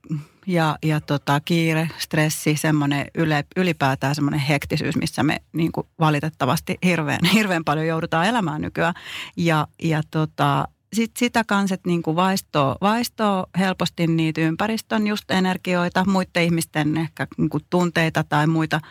ja, 0.48 0.78
ja 0.84 1.02
tota, 1.02 1.40
kiire, 1.40 1.90
stressi, 1.98 2.56
semmoinen 2.58 3.06
yle, 3.16 3.46
ylipäätään 3.56 4.16
semmoinen 4.16 4.40
hektisyys, 4.40 4.96
missä 4.96 5.24
me 5.24 5.42
niin 5.54 5.72
kuin 5.72 5.88
valitettavasti 6.00 6.78
hirveän, 6.84 7.26
hirveän 7.34 7.64
paljon 7.64 7.88
joudutaan 7.88 8.28
elämään 8.28 8.62
nykyään. 8.62 8.94
Ja, 9.38 9.68
ja 9.84 10.02
tota, 10.12 10.68
sit 10.94 11.12
sitä 11.18 11.44
kanssa, 11.44 11.76
että 11.76 11.90
niinku 11.90 12.16
vaistoo, 12.16 12.76
vaistoo 12.82 13.46
helposti 13.58 14.08
niitä 14.08 14.42
ympäristön 14.42 15.08
just 15.08 15.32
energioita, 15.32 16.06
muiden 16.08 16.44
ihmisten 16.44 16.98
ehkä 16.98 17.28
niinku 17.38 17.60
tunteita 17.70 18.24
tai 18.24 18.48
muita, 18.48 18.82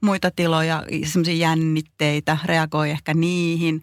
muita 0.00 0.30
tiloja, 0.30 0.82
semmoisia 1.04 1.34
jännitteitä, 1.34 2.38
reagoi 2.44 2.90
ehkä 2.90 3.14
niihin. 3.14 3.82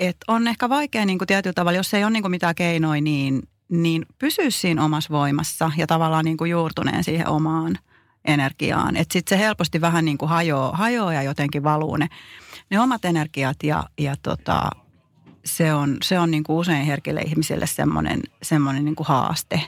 Et 0.00 0.16
on 0.28 0.48
ehkä 0.48 0.68
vaikea 0.68 1.06
niinku 1.06 1.26
tietyllä 1.26 1.54
tavalla, 1.54 1.76
jos 1.76 1.94
ei 1.94 2.04
ole 2.04 2.10
niinku 2.10 2.28
mitään 2.28 2.54
keinoja, 2.54 3.00
niin, 3.00 3.42
niin 3.68 4.06
pysyä 4.18 4.50
siinä 4.50 4.84
omassa 4.84 5.12
voimassa 5.12 5.70
ja 5.76 5.86
tavallaan 5.86 6.24
niinku 6.24 6.44
juurtuneen 6.44 7.04
siihen 7.04 7.28
omaan 7.28 7.78
energiaan. 8.24 8.96
Että 8.96 9.12
sitten 9.12 9.38
se 9.38 9.44
helposti 9.44 9.80
vähän 9.80 10.04
niin 10.04 10.18
kuin 10.18 10.28
hajoaa, 10.28 10.76
hajoaa 10.76 11.12
ja 11.12 11.22
jotenkin 11.22 11.62
valuu 11.64 11.96
ne, 11.96 12.08
ne 12.70 12.80
omat 12.80 13.04
energiat 13.04 13.56
ja, 13.62 13.84
ja 13.98 14.14
tota, 14.22 14.70
se 15.44 15.74
on, 15.74 15.96
se 16.02 16.18
on 16.18 16.30
niin 16.30 16.44
kuin 16.44 16.56
usein 16.56 16.86
herkille 16.86 17.20
ihmisille 17.20 17.66
semmoinen, 17.66 18.22
semmoinen 18.42 18.84
niin 18.84 18.96
kuin 18.96 19.06
haaste. 19.06 19.60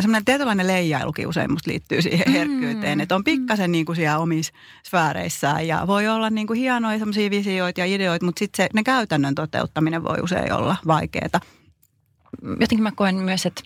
Semmoinen 0.00 0.24
tietynlainen 0.24 0.66
leijailukin 0.66 1.26
usein 1.26 1.52
musta 1.52 1.70
liittyy 1.70 2.02
siihen 2.02 2.26
mm. 2.26 2.32
herkkyyteen, 2.32 2.98
mm. 2.98 3.02
että 3.02 3.14
on 3.14 3.24
pikkasen 3.24 3.72
niin 3.72 3.86
kuin 3.86 3.96
siellä 3.96 4.18
omissa 4.18 4.52
sfääreissään 4.86 5.66
ja 5.66 5.86
voi 5.86 6.08
olla 6.08 6.30
niin 6.30 6.46
kuin 6.46 6.58
hienoja 6.58 6.98
semmoisia 6.98 7.30
visioita 7.30 7.80
ja 7.80 7.86
ideoita, 7.86 8.26
mutta 8.26 8.38
sitten 8.38 8.68
ne 8.74 8.82
käytännön 8.82 9.34
toteuttaminen 9.34 10.04
voi 10.04 10.16
usein 10.22 10.52
olla 10.52 10.76
vaikeaa. 10.86 11.40
Jotenkin 12.42 12.82
mä 12.82 12.92
koen 12.92 13.14
myös, 13.14 13.46
että, 13.46 13.62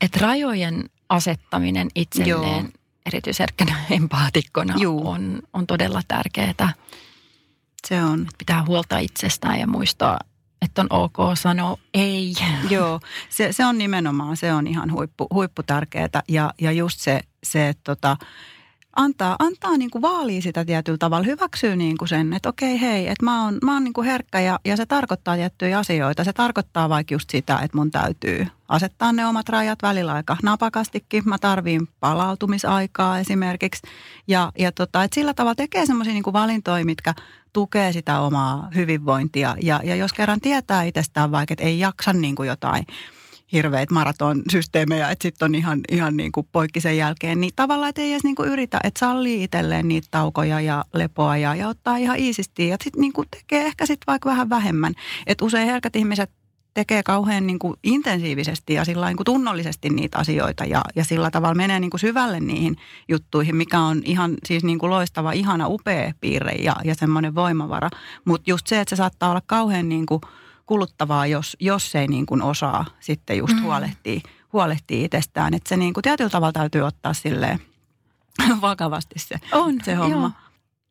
että 0.00 0.18
rajojen 0.20 0.90
asettaminen 1.08 1.88
itselleen 1.94 2.64
Joo. 2.64 2.70
erityisherkkänä 3.06 3.76
empaatikkona 3.90 4.74
on, 5.04 5.42
on 5.52 5.66
todella 5.66 6.02
tärkeää. 6.08 6.72
Se 7.88 8.02
on. 8.02 8.26
Pitää 8.38 8.64
huolta 8.66 8.98
itsestään 8.98 9.60
ja 9.60 9.66
muistaa, 9.66 10.18
että 10.62 10.82
on 10.82 10.86
ok 10.90 11.16
sanoa 11.34 11.78
ei. 11.94 12.34
Joo, 12.70 13.00
se, 13.28 13.52
se 13.52 13.66
on 13.66 13.78
nimenomaan, 13.78 14.36
se 14.36 14.52
on 14.52 14.66
ihan 14.66 14.92
huippu, 14.92 15.26
huippu 15.34 15.62
tärkeää. 15.62 16.22
Ja, 16.28 16.54
ja 16.60 16.72
just 16.72 17.00
se, 17.00 17.20
se 17.42 17.68
että 17.68 17.80
tota, 17.84 18.16
antaa, 18.96 19.36
antaa 19.38 19.76
niin 19.76 19.90
kuin 19.90 20.02
vaalia 20.02 20.42
sitä 20.42 20.64
tietyllä 20.64 20.98
tavalla, 20.98 21.26
hyväksyy 21.26 21.76
niin 21.76 21.98
kuin 21.98 22.08
sen, 22.08 22.32
että 22.32 22.48
okei 22.48 22.80
hei, 22.80 23.08
että 23.08 23.24
mä 23.24 23.44
oon, 23.44 23.58
mä 23.62 23.72
oon 23.72 23.84
niin 23.84 23.92
kuin 23.92 24.06
herkkä 24.06 24.40
ja, 24.40 24.60
ja 24.64 24.76
se 24.76 24.86
tarkoittaa 24.86 25.36
tiettyjä 25.36 25.78
asioita. 25.78 26.24
Se 26.24 26.32
tarkoittaa 26.32 26.88
vaikka 26.88 27.14
just 27.14 27.30
sitä, 27.30 27.58
että 27.58 27.76
mun 27.76 27.90
täytyy 27.90 28.46
asettaa 28.68 29.12
ne 29.12 29.26
omat 29.26 29.48
rajat 29.48 29.78
välillä 29.82 30.12
aika 30.12 30.36
napakastikin. 30.42 31.22
Mä 31.26 31.38
tarviin 31.38 31.88
palautumisaikaa 32.00 33.18
esimerkiksi 33.18 33.82
ja, 34.28 34.52
ja 34.58 34.72
tota, 34.72 35.04
että 35.04 35.14
sillä 35.14 35.34
tavalla 35.34 35.54
tekee 35.54 35.86
semmoisia 35.86 36.14
niin 36.14 36.32
valintoja, 36.32 36.84
mitkä 36.84 37.14
tukee 37.54 37.92
sitä 37.92 38.20
omaa 38.20 38.68
hyvinvointia 38.74 39.56
ja, 39.62 39.80
ja 39.84 39.96
jos 39.96 40.12
kerran 40.12 40.40
tietää 40.40 40.82
itsestään 40.82 41.30
vaikka, 41.30 41.52
että 41.52 41.64
ei 41.64 41.78
jaksa 41.78 42.12
niin 42.12 42.34
kuin 42.34 42.46
jotain– 42.46 42.84
hirveitä 43.54 43.94
maratonsysteemejä, 43.94 45.10
että 45.10 45.22
sitten 45.22 45.46
on 45.46 45.54
ihan, 45.54 45.80
ihan 45.90 46.16
niin 46.16 46.32
kuin 46.32 46.48
poikki 46.52 46.80
sen 46.80 46.96
jälkeen, 46.96 47.40
niin 47.40 47.52
tavallaan, 47.56 47.88
että 47.88 48.02
ei 48.02 48.12
edes 48.12 48.24
niin 48.24 48.36
kuin 48.36 48.48
yritä, 48.48 48.80
että 48.84 48.98
sallii 49.00 49.44
itselleen 49.44 49.88
niitä 49.88 50.08
taukoja 50.10 50.60
ja 50.60 50.84
lepoa 50.94 51.36
ja, 51.36 51.54
ja 51.54 51.68
ottaa 51.68 51.96
ihan 51.96 52.18
iisisti 52.18 52.68
ja 52.68 52.76
sitten 52.84 53.00
niin 53.00 53.12
kuin 53.12 53.28
tekee 53.30 53.66
ehkä 53.66 53.86
sitten 53.86 54.06
vaikka 54.06 54.30
vähän 54.30 54.50
vähemmän. 54.50 54.92
Että 55.26 55.44
usein 55.44 55.68
herkät 55.68 55.96
ihmiset 55.96 56.30
tekee 56.74 57.02
kauhean 57.02 57.46
niin 57.46 57.58
kuin 57.58 57.74
intensiivisesti 57.82 58.74
ja 58.74 58.84
sillä 58.84 59.06
niin 59.06 59.16
kuin 59.16 59.24
tunnollisesti 59.24 59.90
niitä 59.90 60.18
asioita 60.18 60.64
ja, 60.64 60.82
ja 60.96 61.04
sillä 61.04 61.30
tavalla 61.30 61.54
menee 61.54 61.80
niin 61.80 61.90
kuin 61.90 62.00
syvälle 62.00 62.40
niihin 62.40 62.76
juttuihin, 63.08 63.56
mikä 63.56 63.80
on 63.80 64.02
ihan 64.04 64.34
siis 64.44 64.64
niin 64.64 64.78
kuin 64.78 64.90
loistava, 64.90 65.32
ihana, 65.32 65.68
upea 65.68 66.12
piirre 66.20 66.52
ja, 66.52 66.76
ja 66.84 66.94
semmoinen 66.94 67.34
voimavara. 67.34 67.90
Mutta 68.24 68.50
just 68.50 68.66
se, 68.66 68.80
että 68.80 68.90
se 68.90 68.96
saattaa 68.96 69.30
olla 69.30 69.42
kauhean 69.46 69.88
niin 69.88 70.06
kuin– 70.06 70.20
kuluttavaa, 70.66 71.26
jos, 71.26 71.56
jos 71.60 71.94
ei 71.94 72.08
niin 72.08 72.26
kuin 72.26 72.42
osaa 72.42 72.84
sitten 73.00 73.38
just 73.38 73.54
mm. 73.54 73.62
huolehtia, 73.62 74.20
huolehtia 74.52 75.04
itsestään. 75.04 75.54
Että 75.54 75.68
se 75.68 75.76
niin 75.76 75.94
kuin 75.94 76.02
tietyllä 76.02 76.30
tavalla 76.30 76.52
täytyy 76.52 76.82
ottaa 76.82 77.14
silleen 77.14 77.58
vakavasti 78.60 79.18
se, 79.18 79.36
on, 79.52 79.74
se 79.84 79.94
homma. 79.94 80.16
Joo. 80.16 80.43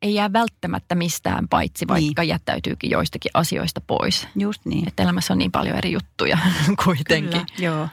Ei 0.04 0.14
jää 0.14 0.32
välttämättä 0.32 0.94
mistään 0.94 1.48
paitsi, 1.48 1.88
vaikka 1.88 2.22
niin. 2.22 2.28
jättäytyykin 2.28 2.90
joistakin 2.90 3.30
asioista 3.34 3.80
pois. 3.80 4.28
Just 4.36 4.64
niin. 4.64 4.88
Että 4.88 5.02
elämässä 5.02 5.34
on 5.34 5.38
niin 5.38 5.52
paljon 5.52 5.76
eri 5.76 5.92
juttuja 5.92 6.38
kuitenkin. 6.84 7.30
Kyllä, 7.30 7.44
joo. 7.58 7.88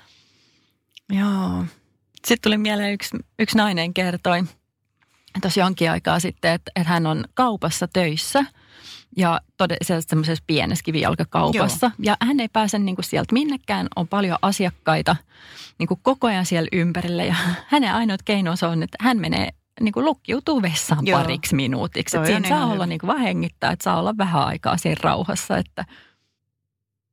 Joo. 1.10 1.66
Sitten 2.16 2.42
tuli 2.44 2.58
mieleen 2.58 2.94
yksi, 2.94 3.18
yksi 3.40 3.58
nainen 3.58 3.94
kertoi 3.94 4.44
tuossa 5.42 5.60
jonkin 5.60 5.92
aikaa 5.92 6.20
sitten, 6.20 6.54
että, 6.54 6.72
että 6.76 6.90
hän 6.90 7.08
on 7.08 7.26
kaupassa 7.34 7.88
töissä– 7.88 8.46
ja 9.18 9.42
todella 9.58 10.02
semmoisessa 10.02 10.44
pienessä 10.48 10.84
kivijalkakaupassa. 10.84 11.86
Joo. 11.88 11.94
Ja 12.00 12.18
hän 12.22 12.40
ei 12.40 12.48
pääse 12.48 12.80
niin 12.80 12.96
kuin 12.96 13.06
sieltä 13.06 13.34
minnekään, 13.34 13.88
on 13.96 14.08
paljon 14.08 14.38
asiakkaita 14.42 15.16
niin 15.78 15.88
kuin 15.88 16.00
koko 16.04 16.28
ajan 16.28 16.46
siellä 16.46 16.68
ympärillä. 16.72 17.24
Ja 17.24 17.36
hänen 17.68 17.94
ainoat 17.94 18.24
keinonsa 18.24 18.70
on, 18.70 18.84
että 18.84 18.98
hän 19.02 19.18
menee 19.18 19.50
niin 19.82 19.94
kuin 19.94 20.06
lukkiutuu 20.06 20.62
vessaan 20.62 21.08
Joo. 21.08 21.20
pariksi 21.20 21.56
minuutiksi. 21.56 22.18
Että 22.18 22.30
siinä 22.30 22.50
saa 22.50 22.66
olla 22.66 22.86
niin 22.86 23.00
kuin 23.00 23.08
vähän 23.08 23.24
hengittää, 23.24 23.72
että 23.72 23.84
saa 23.84 24.00
olla 24.00 24.18
vähän 24.18 24.46
aikaa 24.46 24.78
siinä 24.78 25.02
rauhassa. 25.04 25.58
Että, 25.58 25.86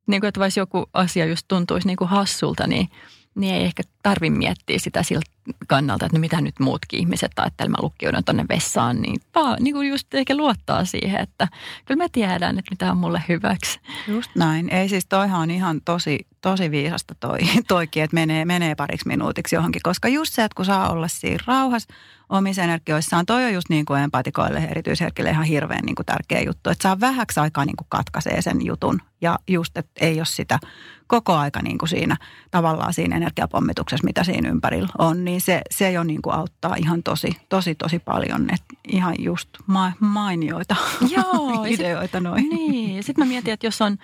niin 0.07 0.21
kuin, 0.21 0.27
että 0.27 0.39
vaikka 0.39 0.59
joku 0.59 0.89
asia 0.93 1.25
just 1.25 1.45
tuntuisi 1.47 1.87
niin 1.87 1.97
kuin 1.97 2.09
hassulta, 2.09 2.67
niin– 2.67 2.89
niin 3.35 3.55
ei 3.55 3.63
ehkä 3.63 3.83
tarvi 4.03 4.29
miettiä 4.29 4.79
sitä 4.79 5.03
siltä 5.03 5.31
kannalta, 5.67 6.05
että 6.05 6.17
no 6.17 6.21
mitä 6.21 6.41
nyt 6.41 6.59
muutkin 6.59 6.99
ihmiset 6.99 7.31
ajattelee, 7.37 7.69
mä 7.69 7.77
lukkiudun 7.81 8.23
tuonne 8.23 8.45
vessaan, 8.49 9.01
niin 9.01 9.21
vaan 9.35 9.57
niin 9.59 9.73
kuin 9.73 9.89
just 9.89 10.13
ehkä 10.13 10.37
luottaa 10.37 10.85
siihen, 10.85 11.21
että 11.21 11.47
kyllä 11.85 12.03
mä 12.03 12.07
tiedän, 12.11 12.59
että 12.59 12.71
mitä 12.71 12.91
on 12.91 12.97
mulle 12.97 13.23
hyväksi. 13.29 13.79
Just 14.07 14.31
näin. 14.35 14.69
Ei 14.69 14.89
siis 14.89 15.05
toihan 15.09 15.41
on 15.41 15.51
ihan 15.51 15.81
tosi, 15.85 16.27
tosi 16.41 16.71
viisasta 16.71 17.15
toi, 17.19 17.39
toikin, 17.67 18.03
että 18.03 18.15
menee, 18.15 18.45
menee 18.45 18.75
pariksi 18.75 19.07
minuutiksi 19.07 19.55
johonkin, 19.55 19.81
koska 19.83 20.07
just 20.07 20.33
se, 20.33 20.43
että 20.43 20.55
kun 20.55 20.65
saa 20.65 20.89
olla 20.89 21.07
siinä 21.07 21.43
rauhassa, 21.47 21.93
omissa 22.29 22.63
energioissaan. 22.63 23.25
Toi 23.25 23.45
on 23.45 23.53
just 23.53 23.69
niin 23.69 23.85
kuin 23.85 24.01
empatikoille, 24.01 24.59
erityisherkille 24.59 25.29
ihan 25.29 25.45
hirveän 25.45 25.85
niin 25.85 25.95
kuin 25.95 26.05
tärkeä 26.05 26.41
juttu, 26.41 26.69
että 26.69 26.83
saa 26.83 26.99
vähäksi 26.99 27.39
aikaa 27.39 27.65
niin 27.65 27.75
kuin 27.75 27.87
katkaisee 27.89 28.41
sen 28.41 28.65
jutun 28.65 29.01
ja 29.21 29.39
just, 29.47 29.77
että 29.77 29.91
ei 30.05 30.19
ole 30.19 30.25
sitä 30.25 30.59
koko 31.07 31.35
aika 31.35 31.61
niin 31.61 31.77
kuin 31.77 31.89
siinä 31.89 32.17
tavallaan 32.51 32.93
siinä 32.93 33.15
energiapommituksessa, 33.15 33.88
mitä 34.03 34.23
siinä 34.23 34.49
ympärillä 34.49 34.89
on, 34.97 35.25
niin 35.25 35.41
se, 35.41 35.61
se 35.71 35.91
jo 35.91 36.03
niin 36.03 36.21
kuin 36.21 36.35
auttaa 36.35 36.75
ihan 36.75 37.03
tosi, 37.03 37.31
tosi, 37.49 37.75
tosi 37.75 37.99
paljon. 37.99 38.41
Että 38.41 38.75
ihan 38.87 39.15
just 39.19 39.49
ma- 39.67 39.93
mainioita 39.99 40.75
Joo, 41.15 41.65
ideoita 41.67 42.17
sit, 42.17 42.23
noin. 42.23 42.49
Niin, 42.49 43.03
sitten 43.03 43.25
mä 43.25 43.29
mietin, 43.29 43.53
että 43.53 43.67
jos 43.67 43.81
on 43.81 43.97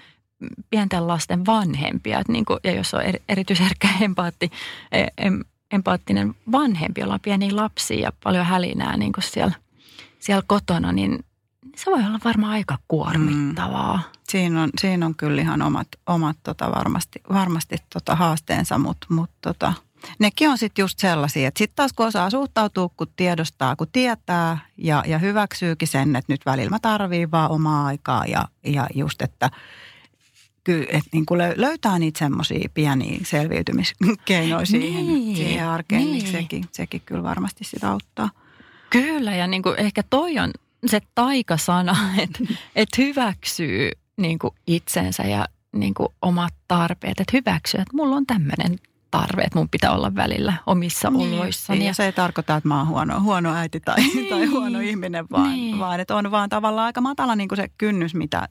pienten 0.69 1.07
lasten 1.07 1.45
vanhempia, 1.45 2.19
että 2.19 2.31
niin 2.31 2.45
kuin, 2.45 2.59
ja 2.63 2.71
jos 2.71 2.93
on 2.93 3.01
erityisherkkä 3.29 3.87
empaatti, 4.01 4.51
em, 5.17 5.39
empaattinen 5.71 6.35
vanhempi, 6.51 7.01
jolla 7.01 7.13
on 7.13 7.19
pieniä 7.19 7.55
lapsia 7.55 7.99
ja 7.99 8.13
paljon 8.23 8.45
hälinää 8.45 8.97
niin 8.97 9.13
kuin 9.13 9.23
siellä, 9.23 9.53
siellä 10.19 10.43
kotona, 10.47 10.91
niin 10.91 11.24
se 11.75 11.91
voi 11.91 12.03
olla 12.05 12.19
varmaan 12.25 12.51
aika 12.51 12.77
kuormittavaa. 12.87 13.97
Mm. 13.97 14.03
Siinä, 14.29 14.63
on, 14.63 14.69
siinä 14.81 15.05
on 15.05 15.15
kyllä 15.15 15.41
ihan 15.41 15.61
omat, 15.61 15.87
omat 16.07 16.37
tota 16.43 16.71
varmasti, 16.71 17.21
varmasti 17.33 17.75
tota 17.93 18.15
haasteensa, 18.15 18.77
mutta 18.77 19.07
mut 19.09 19.29
tota, 19.41 19.73
nekin 20.19 20.49
on 20.49 20.57
sitten 20.57 20.83
just 20.83 20.99
sellaisia, 20.99 21.47
että 21.47 21.57
sitten 21.57 21.75
taas 21.75 21.93
kun 21.93 22.05
osaa 22.05 22.29
suhtautua, 22.29 22.89
kun 22.97 23.07
tiedostaa, 23.15 23.75
kun 23.75 23.87
tietää 23.91 24.57
ja, 24.77 25.03
ja 25.07 25.17
hyväksyykin 25.17 25.87
sen, 25.87 26.15
että 26.15 26.33
nyt 26.33 26.45
välillä 26.45 26.69
mä 26.69 26.79
tarviin 26.81 27.31
vaan 27.31 27.51
omaa 27.51 27.85
aikaa 27.85 28.25
ja, 28.25 28.47
ja 28.65 28.87
just, 28.93 29.21
että– 29.21 29.49
kyllä, 30.65 30.85
että 30.89 31.09
niin 31.11 31.25
kuin 31.25 31.41
löytää 31.55 31.99
niitä 31.99 32.19
semmoisia 32.19 32.69
pieniä 32.73 33.19
selviytymiskeinoja 33.23 34.65
siihen, 34.65 35.07
niin, 35.07 35.35
siihen 35.35 35.67
arkeen, 35.67 36.01
niin. 36.01 36.11
niin 36.13 36.31
sekin, 36.31 36.65
sekin 36.71 37.01
kyllä 37.05 37.23
varmasti 37.23 37.63
sitä 37.63 37.91
auttaa. 37.91 38.29
Kyllä, 38.89 39.35
ja 39.35 39.47
niin 39.47 39.63
kuin 39.63 39.79
ehkä 39.79 40.03
toi 40.03 40.39
on 40.39 40.51
se 40.87 41.01
taikasana, 41.15 41.97
että, 42.23 42.39
että 42.75 43.01
hyväksyy 43.01 43.91
niin 44.17 44.39
kuin 44.39 44.53
itsensä 44.67 45.23
ja 45.23 45.45
niin 45.75 45.93
kuin 45.93 46.09
omat 46.21 46.53
tarpeet, 46.67 47.19
että 47.19 47.37
hyväksyy, 47.37 47.81
että 47.81 47.95
mulla 47.95 48.15
on 48.15 48.25
tämmöinen 48.25 48.75
tarve, 49.11 49.41
että 49.41 49.59
mun 49.59 49.69
pitää 49.69 49.91
olla 49.91 50.15
välillä 50.15 50.53
omissa 50.65 51.09
niin, 51.09 51.33
oloissani. 51.33 51.79
Niin, 51.79 51.87
ja 51.87 51.93
se 51.93 52.05
ei 52.05 52.11
tarkoita, 52.11 52.55
että 52.55 52.67
mä 52.67 52.77
oon 52.77 52.87
huono, 52.87 53.21
huono 53.21 53.53
äiti 53.53 53.79
tai, 53.79 53.95
niin, 53.95 54.29
tai 54.29 54.45
huono 54.45 54.79
ihminen, 54.79 55.25
vaan, 55.31 55.51
niin. 55.51 55.79
vaan 55.79 55.99
että 55.99 56.15
on 56.15 56.31
vaan 56.31 56.49
tavallaan 56.49 56.85
aika 56.85 57.01
matala 57.01 57.35
niin 57.35 57.49
kuin 57.49 57.57
se 57.57 57.67
kynnys, 57.77 58.15
mitä 58.15 58.49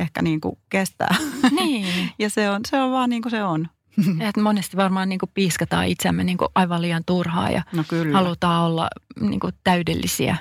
ehkä 0.00 0.22
niin 0.22 0.40
kuin 0.40 0.58
kestää. 0.68 1.14
Niin. 1.50 2.10
ja 2.18 2.30
se 2.30 2.50
on, 2.50 2.60
se 2.70 2.80
on 2.80 2.92
vaan 2.92 3.10
niin 3.10 3.22
kuin 3.22 3.30
se 3.30 3.44
on. 3.44 3.68
Et 4.28 4.36
monesti 4.36 4.76
varmaan 4.76 5.08
niin 5.08 5.18
kuin 5.18 5.30
piiskataan 5.34 5.86
itseämme 5.86 6.24
niin 6.24 6.38
kuin 6.38 6.48
aivan 6.54 6.82
liian 6.82 7.02
turhaa 7.06 7.50
ja 7.50 7.62
no 7.72 7.84
kyllä. 7.88 8.18
halutaan 8.18 8.64
olla 8.64 8.88
niin 9.20 9.40
kuin 9.40 9.52
täydellisiä 9.64 10.36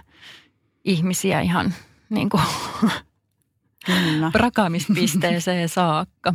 ihmisiä 0.86 1.42
ihan 1.42 1.74
niin 2.10 2.30
kuin 2.30 2.44
kyllä. 3.86 4.32
rakamispisteeseen 4.34 5.70
saakka. 5.80 6.34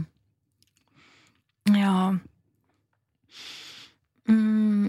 Joo. 1.80 2.14
Mm. 4.28 4.88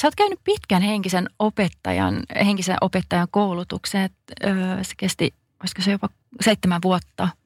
Sä 0.00 0.06
oot 0.06 0.14
käynyt 0.14 0.40
pitkän 0.44 0.82
henkisen 0.82 1.28
opettajan, 1.38 2.22
henkisen 2.44 2.76
opettajan 2.80 3.28
koulutuksen. 3.30 4.10
Öö, 4.44 4.84
se 4.84 4.94
kesti, 4.96 5.34
olisiko 5.60 5.82
se 5.82 5.92
jopa 5.92 6.08
seitsemän 6.40 6.80
vuotta– 6.82 7.28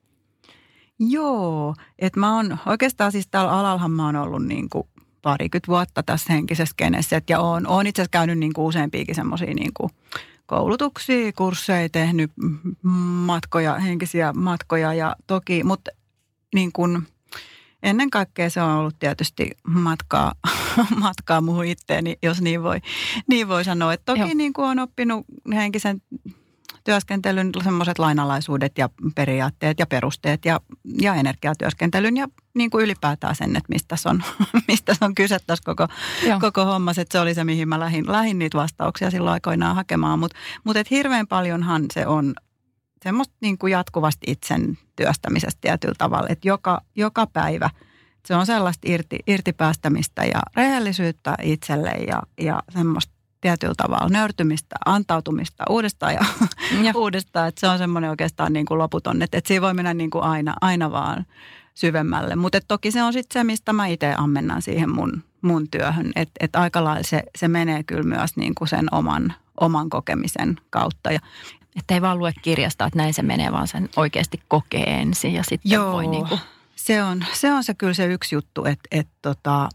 Joo, 0.98 1.74
että 1.98 2.20
mä 2.20 2.36
oon 2.36 2.58
oikeastaan 2.66 3.12
siis 3.12 3.28
täällä 3.30 3.52
alallahan 3.52 3.90
mä 3.90 4.06
oon 4.06 4.16
ollut 4.16 4.46
niin 4.46 4.68
kuin 4.68 4.88
parikymmentä 5.22 5.68
vuotta 5.68 6.02
tässä 6.02 6.32
henkisessä 6.32 6.74
kenessä. 6.76 7.20
Ja 7.28 7.40
oon, 7.40 7.66
oon 7.66 7.86
itse 7.86 8.02
asiassa 8.02 8.10
käynyt 8.10 8.38
niin 8.38 8.52
kuin 8.52 8.64
useampiakin 8.64 9.14
semmoisia 9.14 9.54
niin 9.54 9.74
kuin 9.74 9.90
koulutuksia, 10.46 11.32
kursseja, 11.32 11.88
tehnyt 11.88 12.30
matkoja, 13.26 13.74
henkisiä 13.74 14.32
matkoja 14.32 14.94
ja 14.94 15.16
toki, 15.26 15.64
mutta 15.64 15.90
niin 16.54 16.72
kuin 16.72 17.06
ennen 17.82 18.10
kaikkea 18.10 18.50
se 18.50 18.62
on 18.62 18.70
ollut 18.70 18.98
tietysti 18.98 19.50
matkaa, 19.66 20.32
matkaa 21.00 21.40
muuhun 21.40 21.64
itteeni, 21.64 22.16
jos 22.22 22.40
niin 22.40 22.62
voi, 22.62 22.80
niin 23.28 23.48
voi 23.48 23.64
sanoa. 23.64 23.92
Et 23.92 24.02
toki 24.04 24.34
niin 24.34 24.52
kuin 24.52 24.68
on 24.68 24.78
oppinut 24.78 25.26
henkisen 25.54 26.02
työskentelyn 26.86 27.50
semmoiset 27.64 27.98
lainalaisuudet 27.98 28.78
ja 28.78 28.88
periaatteet 29.14 29.78
ja 29.78 29.86
perusteet 29.86 30.44
ja, 30.44 30.60
ja 31.00 31.14
energiatyöskentelyn 31.14 32.16
ja 32.16 32.28
niin 32.54 32.70
kuin 32.70 32.84
ylipäätään 32.84 33.34
sen, 33.34 33.56
että 33.56 33.68
mistä 33.68 33.96
on, 34.04 34.22
mistä 34.68 34.96
on 35.00 35.14
kyse 35.14 35.38
tässä 35.46 35.62
koko, 35.64 35.88
koko 36.40 36.64
hommassa. 36.64 37.02
Että 37.02 37.12
se 37.12 37.20
oli 37.20 37.34
se, 37.34 37.44
mihin 37.44 37.68
mä 37.68 37.80
lähdin, 37.80 38.12
lähdin 38.12 38.38
niitä 38.38 38.58
vastauksia 38.58 39.10
silloin 39.10 39.32
aikoinaan 39.32 39.76
hakemaan. 39.76 40.18
Mutta 40.18 40.36
mut 40.64 40.76
et 40.76 40.90
hirveän 40.90 41.26
paljonhan 41.26 41.84
se 41.92 42.06
on 42.06 42.34
semmoista 43.02 43.34
niin 43.40 43.58
kuin 43.58 43.70
jatkuvasti 43.70 44.30
itsen 44.30 44.78
työstämisestä 44.96 45.58
tietyllä 45.60 45.94
tavalla, 45.98 46.28
että 46.28 46.48
joka, 46.48 46.80
joka 46.96 47.26
päivä 47.26 47.70
se 48.26 48.34
on 48.34 48.46
sellaista 48.46 48.88
irti, 48.90 49.18
irtipäästämistä 49.26 50.24
ja 50.24 50.40
rehellisyyttä 50.56 51.34
itselle 51.42 51.90
ja, 51.90 52.22
ja 52.40 52.62
semmoista 52.70 53.16
tietyllä 53.40 53.74
tavalla 53.76 54.08
nöyrtymistä, 54.08 54.76
antautumista 54.84 55.64
uudestaan 55.70 56.14
ja, 56.14 56.24
ja. 56.84 56.92
uudestaan. 56.94 57.48
Että 57.48 57.60
se 57.60 57.68
on 57.68 57.78
semmoinen 57.78 58.10
oikeastaan 58.10 58.52
niin 58.52 58.66
kuin 58.66 58.78
loputon, 58.78 59.22
että, 59.22 59.38
että 59.38 59.48
siinä 59.48 59.62
voi 59.62 59.74
mennä 59.74 59.94
niin 59.94 60.10
kuin 60.10 60.24
aina, 60.24 60.54
aina 60.60 60.90
vaan 60.90 61.26
syvemmälle. 61.74 62.36
Mutta 62.36 62.60
toki 62.68 62.90
se 62.90 63.02
on 63.02 63.12
sitten 63.12 63.40
se, 63.40 63.44
mistä 63.44 63.72
mä 63.72 63.86
itse 63.86 64.14
ammennan 64.18 64.62
siihen 64.62 64.90
mun, 64.90 65.22
mun 65.42 65.68
työhön. 65.70 66.12
Että 66.16 66.34
et 66.40 66.56
aika 66.56 66.84
lailla 66.84 67.02
se, 67.02 67.22
se 67.38 67.48
menee 67.48 67.82
kyllä 67.82 68.02
myös 68.02 68.36
niin 68.36 68.54
kuin 68.54 68.68
sen 68.68 68.94
oman, 68.94 69.34
oman 69.60 69.90
kokemisen 69.90 70.56
kautta. 70.70 71.12
Ja, 71.12 71.20
että 71.76 71.94
ei 71.94 72.02
vaan 72.02 72.18
lue 72.18 72.32
kirjasta, 72.42 72.86
että 72.86 72.98
näin 72.98 73.14
se 73.14 73.22
menee, 73.22 73.52
vaan 73.52 73.68
sen 73.68 73.88
oikeasti 73.96 74.40
kokee 74.48 75.00
ensin 75.00 75.34
ja 75.34 75.42
sitten 75.42 75.72
Joo, 75.72 75.92
voi 75.92 76.06
niin 76.06 76.26
kuin... 76.26 76.40
se, 76.76 77.02
on, 77.02 77.24
se 77.32 77.52
on 77.52 77.64
se 77.64 77.74
kyllä 77.74 77.94
se 77.94 78.06
yksi 78.06 78.34
juttu, 78.34 78.64
että, 78.64 78.88
että 78.90 79.12
tota, 79.22 79.68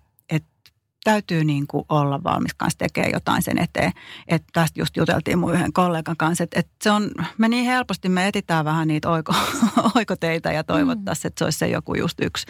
täytyy 1.04 1.44
niin 1.44 1.68
kuin 1.68 1.86
olla 1.90 2.24
valmis 2.24 2.54
kanssa 2.54 2.78
tekemään 2.78 3.12
jotain 3.14 3.42
sen 3.42 3.58
eteen. 3.58 3.92
Että 4.28 4.48
tästä 4.54 4.82
just 4.82 4.98
juteltiin 4.98 5.40
mun 5.40 5.54
yhden 5.54 5.74
kollegan 5.74 6.18
kanssa, 6.18 6.44
että, 6.44 6.60
että 6.60 6.72
se 6.84 6.92
on, 6.92 7.12
me 7.38 7.48
niin 7.48 7.66
helposti 7.66 8.10
me 8.10 8.28
etitään 8.28 8.66
vähän 8.66 8.88
niitä 8.88 9.10
oiko, 9.10 9.34
oikoteitä 9.96 10.52
ja 10.52 10.64
toivottaisiin, 10.64 11.30
että 11.30 11.40
se 11.40 11.46
olisi 11.46 11.60
se 11.60 11.68
joku 11.68 11.96
just 11.96 12.18
yksi, 12.22 12.46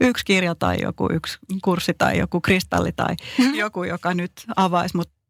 yksi 0.00 0.24
kirja 0.24 0.54
tai 0.54 0.76
joku 0.82 1.08
yksi 1.12 1.38
kurssi 1.64 1.94
tai 1.98 2.18
joku 2.18 2.40
kristalli 2.40 2.92
tai 2.92 3.16
mm. 3.38 3.54
joku, 3.54 3.84
joka 3.84 4.14
nyt 4.14 4.32
avaisi. 4.56 4.96
Mutta 4.96 5.21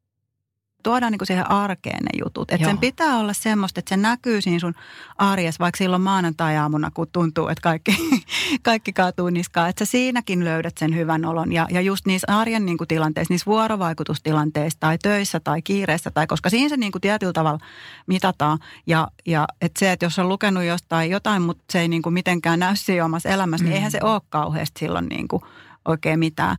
tuodaan 0.82 1.12
niin 1.12 1.18
kuin 1.18 1.26
siihen 1.26 1.50
arkeen 1.50 2.04
ne 2.04 2.20
jutut. 2.24 2.50
Että 2.50 2.66
sen 2.66 2.78
pitää 2.78 3.18
olla 3.18 3.32
semmoista, 3.32 3.80
että 3.80 3.88
se 3.88 3.96
näkyy 3.96 4.40
siinä 4.40 4.58
sun 4.58 4.74
arjessa, 5.18 5.58
vaikka 5.58 5.78
silloin 5.78 6.02
maanantai-aamuna, 6.02 6.90
kun 6.94 7.06
tuntuu, 7.12 7.48
että 7.48 7.62
kaikki, 7.62 7.96
kaikki 8.62 8.92
kaatuu 8.92 9.30
niskaan. 9.30 9.68
Että 9.68 9.84
sä 9.84 9.90
siinäkin 9.90 10.44
löydät 10.44 10.78
sen 10.78 10.96
hyvän 10.96 11.24
olon. 11.24 11.52
Ja, 11.52 11.66
ja 11.70 11.80
just 11.80 12.06
niissä 12.06 12.36
arjen 12.36 12.66
niin 12.66 12.78
kuin 12.78 12.88
tilanteissa, 12.88 13.32
niissä 13.32 13.46
vuorovaikutustilanteissa 13.46 14.80
tai 14.80 14.98
töissä 14.98 15.40
tai 15.40 15.62
kiireessä, 15.62 16.10
tai 16.10 16.26
koska 16.26 16.50
siinä 16.50 16.68
se 16.68 16.76
niin 16.76 16.92
kuin 16.92 17.02
tietyllä 17.02 17.32
tavalla 17.32 17.60
mitataan. 18.06 18.58
Ja, 18.86 19.08
ja 19.26 19.46
että 19.60 19.78
se, 19.78 19.92
että 19.92 20.06
jos 20.06 20.18
on 20.18 20.28
lukenut 20.28 20.64
jostain 20.64 21.10
jotain, 21.10 21.42
mutta 21.42 21.64
se 21.70 21.80
ei 21.80 21.88
niin 21.88 22.02
kuin 22.02 22.12
mitenkään 22.12 22.58
näy 22.58 22.76
siinä 22.76 23.04
omassa 23.04 23.28
elämässä, 23.28 23.64
mm. 23.64 23.68
niin 23.68 23.76
eihän 23.76 23.90
se 23.90 24.00
ole 24.02 24.20
kauheasti 24.28 24.78
silloin 24.78 25.06
niin 25.06 25.28
kuin 25.28 25.42
oikein 25.84 26.18
mitään 26.18 26.56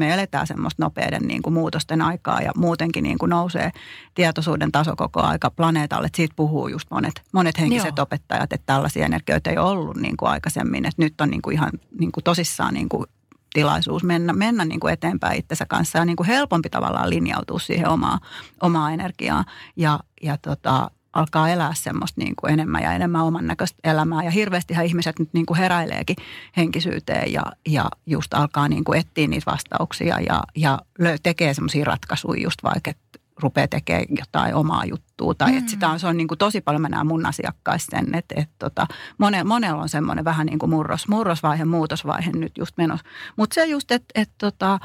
me 0.00 0.14
eletään 0.14 0.46
semmoista 0.46 0.82
nopeiden 0.82 1.22
niin 1.22 1.42
kuin 1.42 1.54
muutosten 1.54 2.02
aikaa 2.02 2.40
ja 2.40 2.52
muutenkin 2.56 3.02
niin 3.02 3.18
kuin 3.18 3.30
nousee 3.30 3.72
tietoisuuden 4.14 4.72
taso 4.72 4.96
koko 4.96 5.22
aika 5.22 5.50
planeetalle. 5.50 6.06
Että 6.06 6.16
siitä 6.16 6.34
puhuu 6.36 6.68
just 6.68 6.90
monet, 6.90 7.22
monet 7.32 7.58
henkiset 7.58 7.96
Joo. 7.96 8.02
opettajat, 8.02 8.52
että 8.52 8.66
tällaisia 8.66 9.04
energioita 9.06 9.50
ei 9.50 9.58
ollut 9.58 9.96
niin 9.96 10.16
kuin 10.16 10.28
aikaisemmin. 10.28 10.86
Että 10.86 11.02
nyt 11.02 11.20
on 11.20 11.30
niin 11.30 11.42
kuin 11.42 11.54
ihan 11.54 11.70
niin 11.98 12.12
kuin 12.12 12.24
tosissaan 12.24 12.74
niin 12.74 12.88
kuin 12.88 13.06
tilaisuus 13.52 14.04
mennä, 14.04 14.32
mennä 14.32 14.64
niin 14.64 14.80
kuin 14.80 14.92
eteenpäin 14.92 15.38
itsensä 15.38 15.66
kanssa 15.66 15.98
ja 15.98 16.04
niin 16.04 16.16
kuin 16.16 16.26
helpompi 16.26 16.70
tavallaan 16.70 17.10
linjautua 17.10 17.58
siihen 17.58 17.88
omaa, 17.88 18.18
omaa 18.60 18.90
energiaa. 18.90 19.44
Ja, 19.76 20.00
ja 20.22 20.36
tota, 20.36 20.90
alkaa 21.12 21.48
elää 21.48 21.74
semmoista 21.74 22.20
niin 22.20 22.36
kuin 22.36 22.52
enemmän 22.52 22.82
ja 22.82 22.92
enemmän 22.92 23.24
oman 23.24 23.46
näköistä 23.46 23.78
elämää. 23.84 24.24
Ja 24.24 24.30
hirveästihän 24.30 24.86
ihmiset 24.86 25.18
nyt 25.18 25.28
niin 25.32 25.46
kuin 25.46 25.58
heräileekin 25.58 26.16
henkisyyteen 26.56 27.32
ja, 27.32 27.42
ja 27.68 27.84
just 28.06 28.34
alkaa 28.34 28.68
niin 28.68 28.84
kuin 28.84 29.00
etsiä 29.00 29.26
niitä 29.26 29.50
vastauksia 29.50 30.20
ja, 30.20 30.42
ja 30.56 30.78
tekee 31.22 31.54
semmoisia 31.54 31.84
ratkaisuja 31.84 32.42
just 32.42 32.62
vaikka, 32.62 32.90
että 32.90 33.10
rupeaa 33.42 33.68
tekemään 33.68 34.04
jotain 34.18 34.54
omaa 34.54 34.84
juttua. 34.84 35.34
Tai 35.34 35.52
mm. 35.52 35.58
että 35.58 35.70
sitä 35.70 35.88
on, 35.88 36.00
se 36.00 36.06
on 36.06 36.16
niin 36.16 36.28
kuin 36.28 36.38
tosi 36.38 36.60
paljon, 36.60 36.82
mä 36.82 36.88
näen 36.88 37.06
mun 37.06 37.26
asiakkaissa 37.26 37.96
sen, 37.96 38.14
että, 38.14 38.34
että 38.38 38.54
tota, 38.58 38.86
mone, 39.18 39.44
monella 39.44 39.82
on 39.82 39.88
semmoinen 39.88 40.24
vähän 40.24 40.46
niin 40.46 40.58
kuin 40.58 40.70
murros, 40.70 41.08
murrosvaihe, 41.08 41.64
muutosvaihe 41.64 42.30
nyt 42.32 42.58
just 42.58 42.76
menossa. 42.76 43.06
Mutta 43.36 43.54
se 43.54 43.64
just, 43.64 43.90
että, 43.90 44.12
että 44.14 44.34
tota, 44.38 44.80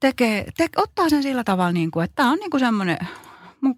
tekee, 0.00 0.46
te, 0.56 0.68
ottaa 0.76 1.08
sen 1.08 1.22
sillä 1.22 1.44
tavalla, 1.44 1.72
niin 1.72 1.90
kuin, 1.90 2.04
että 2.04 2.14
tämä 2.16 2.30
on 2.30 2.38
niin 2.38 2.50
kuin 2.50 2.60
semmoinen 2.60 2.98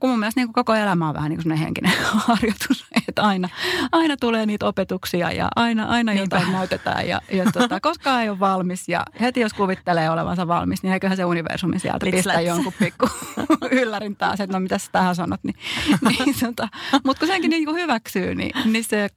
kun 0.00 0.10
mun 0.10 0.18
mielestä 0.18 0.40
niin 0.40 0.46
kuin 0.46 0.54
koko 0.54 0.74
elämä 0.74 1.08
on 1.08 1.14
vähän 1.14 1.30
niin 1.30 1.42
kuin 1.42 1.56
henkinen 1.56 1.92
harjoitus, 2.26 2.86
että 3.08 3.22
aina, 3.22 3.48
aina 3.92 4.16
tulee 4.16 4.46
niitä 4.46 4.66
opetuksia 4.66 5.32
ja 5.32 5.48
aina, 5.56 5.84
aina 5.84 6.12
jotain 6.12 6.52
näytetään 6.52 7.08
ja, 7.08 7.20
ja 7.32 7.44
tota, 7.52 7.80
koskaan 7.80 8.22
ei 8.22 8.28
ole 8.28 8.40
valmis 8.40 8.88
ja 8.88 9.02
heti 9.20 9.40
jos 9.40 9.54
kuvittelee 9.54 10.10
olevansa 10.10 10.48
valmis, 10.48 10.82
niin 10.82 10.92
eiköhän 10.92 11.16
se 11.16 11.24
universumi 11.24 11.78
sieltä 11.78 12.06
Let's 12.06 12.10
pistää 12.10 12.40
jonkun 12.40 12.72
pikku 12.78 13.08
yllärin 13.80 14.16
taas, 14.16 14.40
että 14.40 14.56
no 14.56 14.60
mitä 14.60 14.78
sä 14.78 14.88
tähän 14.92 15.14
sanot. 15.14 15.40
Niin, 15.44 15.56
niin, 16.08 16.34
tota, 16.40 16.68
mutta 17.04 17.20
kun 17.20 17.28
senkin 17.28 17.50
niin 17.50 17.64
kuin 17.64 17.76
hyväksyy, 17.76 18.34
niin, 18.34 18.52
niin 18.64 18.84
se 18.84 19.08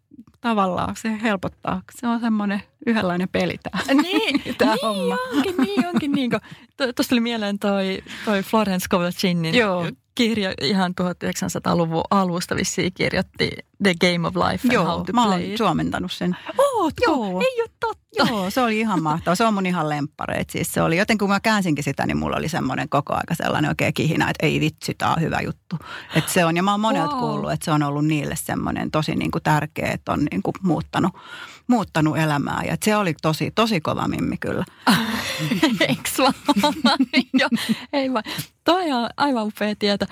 tavallaan 0.42 0.96
se 0.96 1.22
helpottaa. 1.22 1.82
Se 2.00 2.08
on 2.08 2.20
semmoinen 2.20 2.64
yhdenlainen 2.86 3.30
peli 3.30 3.56
tämä, 3.64 4.02
niin, 4.02 4.56
tämä 4.58 4.72
niin 4.72 4.82
homma. 4.84 5.18
Onkin, 5.36 5.56
niin 5.58 5.88
onkin. 5.88 6.12
Niin 6.12 6.32
Tuosta 6.78 7.10
tuli 7.10 7.20
mieleen 7.20 7.60
toi, 7.60 8.04
toi 8.26 8.44
Florence 8.44 8.86
Kovacinin 8.90 9.56
Joo 9.56 9.88
kirja 10.20 10.54
ihan 10.62 10.94
1900-luvun 11.02 12.04
alusta 12.12 12.56
vissiin 12.56 12.94
kirjoitti 12.94 13.50
The 13.84 13.94
Game 14.02 14.28
of 14.28 14.36
Life 14.36 14.68
and 14.68 14.74
Joo, 14.74 14.86
How 14.86 15.06
to 15.06 15.14
mä 15.14 15.26
Play 15.26 15.50
oon 15.50 15.58
suomentanut 15.58 16.12
sen. 16.12 16.38
Ootko? 16.58 17.04
Joo. 17.06 17.42
Ei 17.42 17.62
ole 17.62 17.70
totta. 17.80 18.00
Joo, 18.14 18.50
se 18.50 18.62
oli 18.62 18.80
ihan 18.80 19.04
mahtava. 19.04 19.36
Se 19.36 19.44
on 19.44 19.54
mun 19.54 19.66
ihan 19.66 19.90
lemppareet. 19.90 20.50
Siis 20.50 20.74
se 20.74 20.82
oli, 20.82 20.98
joten 20.98 21.18
kun 21.18 21.30
mä 21.30 21.40
käänsinkin 21.40 21.84
sitä, 21.84 22.06
niin 22.06 22.18
mulla 22.18 22.38
oli 22.38 22.50
semmoinen 22.50 22.90
koko 22.90 23.14
aika 23.14 23.36
sellainen 23.36 23.70
oikein 23.70 23.94
kihinä, 23.94 24.30
että 24.30 24.46
ei 24.46 24.60
vitsi, 24.60 24.94
tämä 24.94 25.14
on 25.14 25.22
hyvä 25.22 25.42
juttu. 25.42 25.76
Että 26.16 26.32
se 26.32 26.46
on, 26.46 26.58
ja 26.58 26.64
mä 26.64 26.72
oon 26.72 26.80
monelta 26.80 27.16
wow. 27.16 27.20
kuullut, 27.20 27.52
että 27.52 27.66
se 27.66 27.72
on 27.72 27.84
ollut 27.84 28.06
niille 28.06 28.36
semmoinen 28.36 28.92
tosi 28.92 29.16
niin 29.16 29.32
kuin 29.32 29.44
tärkeä, 29.44 29.92
että 29.92 30.12
on 30.12 30.28
niin 30.32 30.42
kuin 30.44 30.54
muuttanut, 30.62 31.14
muuttanut 31.68 32.18
elämää. 32.18 32.62
Ja 32.68 32.78
se 32.86 32.96
oli 32.96 33.14
tosi, 33.22 33.52
tosi 33.52 33.82
kova 33.82 34.08
mimmi 34.08 34.38
kyllä. 34.38 34.66
Eikö 35.88 36.10
Joo, 37.34 37.50
ei 37.94 38.14
vaan. 38.14 38.24
Toi 38.64 38.92
on 38.92 39.10
aivan 39.18 39.46
upea 39.46 39.76
tieto. 39.76 40.06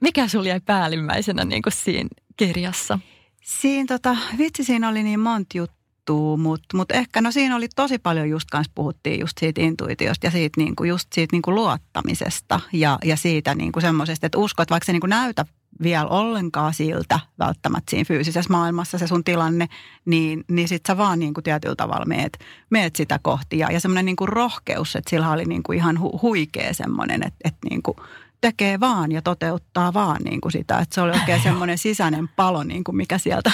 Mikä 0.00 0.28
sulla 0.28 0.48
jäi 0.48 0.60
päällimmäisenä 0.60 1.44
niin 1.44 1.62
kuin 1.62 1.72
siinä 1.72 2.08
kirjassa? 2.38 2.98
Siinä 3.42 3.86
tota, 3.88 4.16
vitsi 4.38 4.64
siinä 4.64 4.88
oli 4.88 5.02
niin 5.02 5.20
monta 5.20 5.58
juttua, 5.58 6.36
mutta 6.36 6.76
mut 6.76 6.92
ehkä 6.92 7.20
no 7.20 7.32
siinä 7.32 7.56
oli 7.56 7.68
tosi 7.76 7.98
paljon 7.98 8.28
just 8.28 8.50
kanssa 8.50 8.72
puhuttiin 8.74 9.20
just 9.20 9.38
siitä 9.40 9.60
intuitiosta 9.60 10.26
ja 10.26 10.30
siitä 10.30 10.60
niinku, 10.60 10.84
just 10.84 11.12
siitä 11.12 11.34
niinku 11.34 11.54
luottamisesta 11.54 12.60
ja, 12.72 12.98
ja 13.04 13.16
siitä 13.16 13.54
niinku 13.54 13.80
semmoisesta, 13.80 14.26
että 14.26 14.38
uskot, 14.38 14.70
vaikka 14.70 14.84
se 14.86 14.92
niinku 14.92 15.06
näytä 15.06 15.44
vielä 15.82 16.08
ollenkaan 16.08 16.74
siltä 16.74 17.20
välttämättä 17.38 17.90
siinä 17.90 18.04
fyysisessä 18.04 18.52
maailmassa 18.52 18.98
se 18.98 19.06
sun 19.06 19.24
tilanne, 19.24 19.68
niin, 20.04 20.44
niin 20.50 20.68
sit 20.68 20.86
sä 20.86 20.96
vaan 20.96 21.18
niin 21.18 21.34
kuin 21.34 21.44
tietyllä 21.44 21.76
tavalla 21.76 22.04
meet, 22.04 22.38
meet 22.70 22.96
sitä 22.96 23.18
kohti. 23.22 23.58
Ja, 23.58 23.72
ja 23.72 23.80
semmoinen 23.80 24.04
niin 24.04 24.16
rohkeus, 24.28 24.96
että 24.96 25.10
sillä 25.10 25.30
oli 25.30 25.44
niin 25.44 25.62
kuin 25.62 25.78
ihan 25.78 26.00
hu, 26.00 26.18
huikea 26.22 26.74
semmoinen, 26.74 27.22
että, 27.22 27.38
että 27.44 27.68
niin 27.70 27.82
kuin 27.82 27.96
tekee 28.40 28.80
vaan 28.80 29.12
ja 29.12 29.22
toteuttaa 29.22 29.94
vaan 29.94 30.22
niin 30.24 30.40
kuin 30.40 30.52
sitä. 30.52 30.78
Että 30.78 30.94
se 30.94 31.00
oli 31.00 31.12
oikein 31.12 31.42
semmoinen 31.48 31.78
sisäinen 31.78 32.28
palo, 32.28 32.62
niin 32.62 32.84
kuin 32.84 32.96
mikä 32.96 33.18
sieltä, 33.18 33.52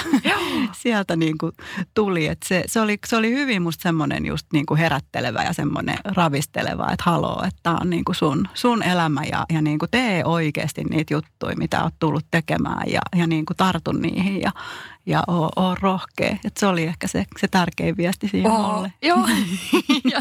sieltä 0.83 1.15
niin 1.15 1.37
kuin 1.37 1.51
tuli. 1.93 2.27
Että 2.27 2.47
se, 2.47 2.63
se, 2.65 2.81
oli, 2.81 2.97
se 3.07 3.15
oli 3.15 3.31
hyvin 3.31 3.61
musta 3.61 3.83
semmoinen 3.83 4.25
just 4.25 4.47
niin 4.53 4.65
kuin 4.65 4.77
herättelevä 4.77 5.43
ja 5.43 5.53
semmoinen 5.53 5.97
ravisteleva, 6.05 6.91
että 6.91 7.03
haloo, 7.05 7.43
että 7.47 7.59
tämä 7.63 7.77
on 7.81 7.89
niin 7.89 8.05
kuin 8.05 8.15
sun, 8.15 8.47
sun 8.53 8.83
elämä 8.83 9.21
ja, 9.31 9.45
ja 9.53 9.61
niin 9.61 9.79
kuin 9.79 9.91
tee 9.91 10.25
oikeasti 10.25 10.83
niitä 10.83 11.13
juttuja, 11.13 11.55
mitä 11.57 11.83
oot 11.83 11.93
tullut 11.99 12.25
tekemään 12.31 12.83
ja, 12.87 13.01
ja 13.15 13.27
niin 13.27 13.45
kuin 13.45 13.57
tartun 13.57 14.01
niihin 14.01 14.41
ja, 14.41 14.51
ja 15.05 15.23
oo, 15.27 15.51
oo 15.55 15.75
rohkea. 15.81 16.37
Et 16.45 16.57
se 16.57 16.67
oli 16.67 16.83
ehkä 16.83 17.07
se, 17.07 17.25
se 17.39 17.47
tärkein 17.47 17.97
viesti 17.97 18.27
siihen 18.27 18.51
oh, 18.51 18.75
mulle. 18.75 18.93
Joo. 19.01 19.27
ja 20.11 20.19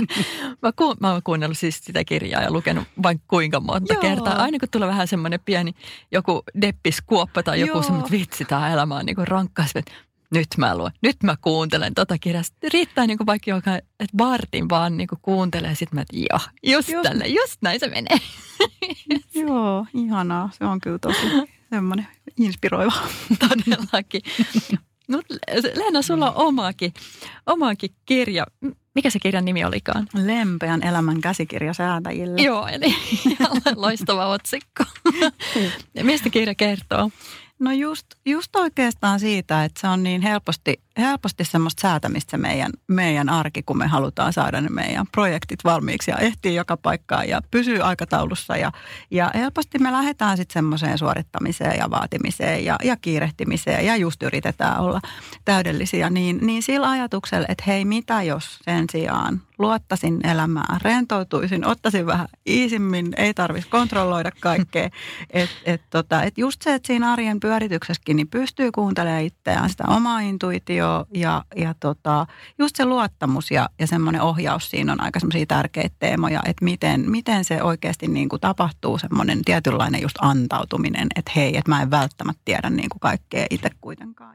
mä, 0.62 0.72
ku, 0.72 0.94
mä 1.00 1.12
oon 1.12 1.22
kuunnellut 1.24 1.58
siis 1.58 1.80
sitä 1.84 2.04
kirjaa 2.04 2.42
ja 2.42 2.52
lukenut 2.52 2.84
vain 3.02 3.20
kuinka 3.28 3.60
monta 3.60 3.92
joo. 3.92 4.00
kertaa. 4.00 4.42
Aina 4.42 4.58
kun 4.58 4.68
tulee 4.70 4.88
vähän 4.88 5.08
semmoinen 5.08 5.40
pieni 5.44 5.74
joku 6.12 6.42
deppiskuoppa 6.60 7.42
tai 7.42 7.60
joku 7.60 7.82
semmoinen, 7.82 8.10
vitsi, 8.10 8.44
tämä 8.44 8.72
elämä 8.72 8.96
on 8.96 9.06
niin 9.06 9.28
rankkaa. 9.28 9.66
Nyt 10.30 10.48
mä 10.56 10.76
luen, 10.76 10.92
nyt 11.02 11.22
mä 11.22 11.36
kuuntelen 11.40 11.94
tota 11.94 12.18
kirjaa. 12.18 12.42
Sitten 12.42 12.72
riittää 12.72 13.06
niin 13.06 13.18
kuin 13.18 13.26
vaikka 13.26 13.50
joka, 13.50 13.76
että 13.76 14.16
Bartin 14.16 14.68
vaan 14.68 14.96
niin 14.96 15.08
kuin 15.08 15.18
kuuntelee. 15.22 15.74
Sitten 15.74 15.96
mä, 15.96 16.00
että 16.02 16.16
joo, 16.16 16.40
just, 16.62 16.88
just 16.88 17.02
tälle, 17.02 17.26
just 17.26 17.62
näin 17.62 17.80
se 17.80 17.88
menee. 17.88 18.18
joo, 19.48 19.86
ihanaa. 19.94 20.50
Se 20.58 20.64
on 20.64 20.80
kyllä 20.80 20.98
tosi 20.98 21.20
semmoinen 21.70 22.06
inspiroiva. 22.36 22.92
Todellakin. 23.48 24.22
No, 25.08 25.22
Leena, 25.74 26.02
sulla 26.02 26.30
on 26.30 26.46
omaakin, 26.46 26.94
omaakin 27.46 27.90
kirja. 28.06 28.46
Mikä 28.94 29.10
se 29.10 29.18
kirjan 29.18 29.44
nimi 29.44 29.64
olikaan? 29.64 30.08
Lempeän 30.14 30.82
elämän 30.82 31.20
käsikirja 31.20 31.74
säätäjille. 31.74 32.42
Joo, 32.42 32.66
eli 32.66 32.96
loistava 33.76 34.26
otsikko. 34.26 34.84
Mistä 36.02 36.30
kirja 36.30 36.54
kertoo? 36.54 37.10
No 37.58 37.72
just, 37.72 38.06
just 38.26 38.56
oikeastaan 38.56 39.20
siitä, 39.20 39.64
että 39.64 39.80
se 39.80 39.88
on 39.88 40.02
niin 40.02 40.22
helposti, 40.22 40.83
helposti 40.98 41.44
semmoista 41.44 41.80
säätämistä 41.80 42.38
meidän, 42.38 42.72
meidän 42.88 43.28
arki, 43.28 43.62
kun 43.62 43.78
me 43.78 43.86
halutaan 43.86 44.32
saada 44.32 44.60
ne 44.60 44.68
meidän 44.68 45.06
projektit 45.12 45.64
valmiiksi 45.64 46.10
ja 46.10 46.16
ehtii 46.16 46.54
joka 46.54 46.76
paikkaan 46.76 47.28
ja 47.28 47.40
pysyy 47.50 47.80
aikataulussa. 47.80 48.56
Ja, 48.56 48.72
ja 49.10 49.30
helposti 49.34 49.78
me 49.78 49.92
lähdetään 49.92 50.36
sitten 50.36 50.52
semmoiseen 50.52 50.98
suorittamiseen 50.98 51.78
ja 51.78 51.90
vaatimiseen 51.90 52.64
ja, 52.64 52.76
ja 52.82 52.96
kiirehtimiseen 52.96 53.86
ja 53.86 53.96
just 53.96 54.22
yritetään 54.22 54.80
olla 54.80 55.00
täydellisiä. 55.44 56.10
Niin, 56.10 56.38
niin 56.42 56.62
sillä 56.62 56.90
ajatuksella, 56.90 57.46
että 57.48 57.64
hei 57.66 57.84
mitä 57.84 58.22
jos 58.22 58.58
sen 58.64 58.84
sijaan 58.92 59.40
luottaisin 59.58 60.26
elämään, 60.26 60.80
rentoutuisin, 60.82 61.66
ottaisin 61.66 62.06
vähän 62.06 62.28
iisimmin, 62.46 63.08
ei 63.16 63.34
tarvitsisi 63.34 63.70
kontrolloida 63.70 64.30
kaikkea. 64.40 64.88
Että 65.30 65.56
et 65.64 65.82
tota, 65.90 66.22
et 66.22 66.38
just 66.38 66.62
se, 66.62 66.74
että 66.74 66.86
siinä 66.86 67.12
arjen 67.12 67.40
pyörityksessäkin 67.40 68.16
niin 68.16 68.28
pystyy 68.28 68.72
kuuntelemaan 68.72 69.22
itseään 69.22 69.70
sitä 69.70 69.84
omaa 69.88 70.20
intuitioa 70.84 71.06
ja, 71.14 71.44
ja 71.56 71.74
tota, 71.80 72.26
just 72.58 72.76
se 72.76 72.84
luottamus 72.84 73.50
ja, 73.50 73.68
ja 73.80 73.86
semmoinen 73.86 74.22
ohjaus 74.22 74.70
siinä 74.70 74.92
on 74.92 75.00
aika 75.00 75.20
semmoisia 75.20 75.46
tärkeitä 75.46 75.96
teemoja, 75.98 76.42
että 76.44 76.64
miten, 76.64 77.10
miten 77.10 77.44
se 77.44 77.62
oikeasti 77.62 78.08
niin 78.08 78.28
kuin 78.28 78.40
tapahtuu 78.40 78.98
semmoinen 78.98 79.44
tietynlainen 79.44 80.02
just 80.02 80.16
antautuminen, 80.20 81.08
että 81.16 81.32
hei, 81.36 81.56
että 81.56 81.70
mä 81.70 81.82
en 81.82 81.90
välttämättä 81.90 82.42
tiedä 82.44 82.70
niin 82.70 82.88
kuin 82.88 83.00
kaikkea 83.00 83.46
itse 83.50 83.70
kuitenkaan. 83.80 84.34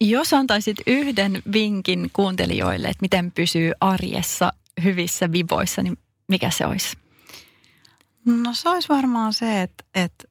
Jos 0.00 0.32
antaisit 0.32 0.76
yhden 0.86 1.42
vinkin 1.52 2.10
kuuntelijoille, 2.12 2.88
että 2.88 3.02
miten 3.02 3.32
pysyy 3.32 3.72
arjessa 3.80 4.52
hyvissä 4.84 5.32
vivoissa, 5.32 5.82
niin 5.82 5.98
mikä 6.28 6.50
se 6.50 6.66
olisi? 6.66 6.96
No 8.24 8.54
se 8.54 8.68
olisi 8.68 8.88
varmaan 8.88 9.32
se, 9.32 9.62
että, 9.62 9.84
että 9.94 10.28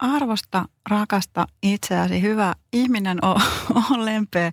arvosta, 0.00 0.64
rakasta 0.90 1.46
itseäsi, 1.62 2.22
hyvä 2.22 2.54
ihminen 2.72 3.24
on, 3.24 3.40
on 3.90 4.04
lempeä, 4.04 4.50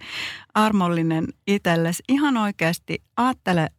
armollinen 0.54 1.28
itsellesi. 1.48 2.04
Ihan 2.10 2.38
oikeasti 2.38 3.04
ajattele, 3.18 3.70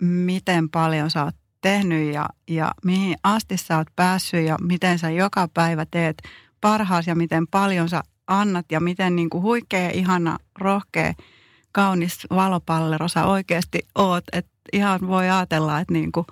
miten 0.00 0.70
paljon 0.70 1.10
sä 1.10 1.24
oot 1.24 1.36
tehnyt 1.60 2.14
ja, 2.14 2.28
ja 2.48 2.72
mihin 2.84 3.16
asti 3.22 3.56
sä 3.56 3.76
oot 3.76 3.86
päässyt 3.96 4.46
ja 4.46 4.56
miten 4.60 4.98
sä 4.98 5.10
joka 5.10 5.48
päivä 5.54 5.86
teet 5.90 6.22
parhaasi 6.60 7.10
ja 7.10 7.14
miten 7.14 7.46
paljon 7.46 7.88
sä 7.88 8.02
annat 8.26 8.66
ja 8.72 8.80
miten 8.80 9.16
niin 9.16 9.30
kuin 9.30 9.42
huikea, 9.42 9.90
ihana, 9.90 10.38
rohkea, 10.58 11.12
kaunis 11.72 12.26
valopallero 12.30 13.08
sä 13.08 13.24
oikeasti 13.24 13.78
oot. 13.94 14.24
Että 14.32 14.50
ihan 14.72 15.00
voi 15.06 15.30
ajatella, 15.30 15.80
että 15.80 15.92
niin 15.92 16.12
kuin 16.12 16.26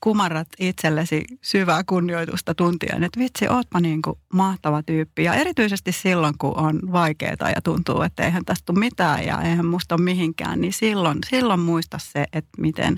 kumarrat 0.00 0.48
itsellesi 0.58 1.24
syvää 1.42 1.84
kunnioitusta 1.84 2.54
tuntien, 2.54 3.04
että 3.04 3.20
vitsi, 3.20 3.48
ootpa 3.48 3.80
niin 3.80 4.02
kuin 4.02 4.18
mahtava 4.32 4.82
tyyppi. 4.82 5.24
Ja 5.24 5.34
erityisesti 5.34 5.92
silloin, 5.92 6.34
kun 6.38 6.56
on 6.56 6.80
vaikeaa 6.92 7.50
ja 7.54 7.62
tuntuu, 7.64 8.02
että 8.02 8.24
eihän 8.24 8.44
tästä 8.44 8.66
tule 8.66 8.78
mitään 8.78 9.26
ja 9.26 9.42
eihän 9.42 9.66
musta 9.66 9.94
ole 9.94 10.02
mihinkään, 10.02 10.60
niin 10.60 10.72
silloin, 10.72 11.18
silloin 11.30 11.60
muista 11.60 11.98
se, 11.98 12.24
että 12.32 12.50
miten, 12.58 12.96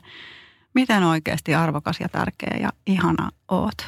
miten 0.75 1.03
oikeasti 1.03 1.55
arvokas 1.55 2.01
ja 2.01 2.09
tärkeä 2.09 2.57
ja 2.61 2.73
ihana 2.87 3.31
oot. 3.49 3.87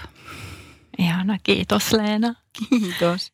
Ihana, 0.99 1.39
kiitos 1.43 1.93
Leena. 1.93 2.35
Kiitos. 2.69 3.34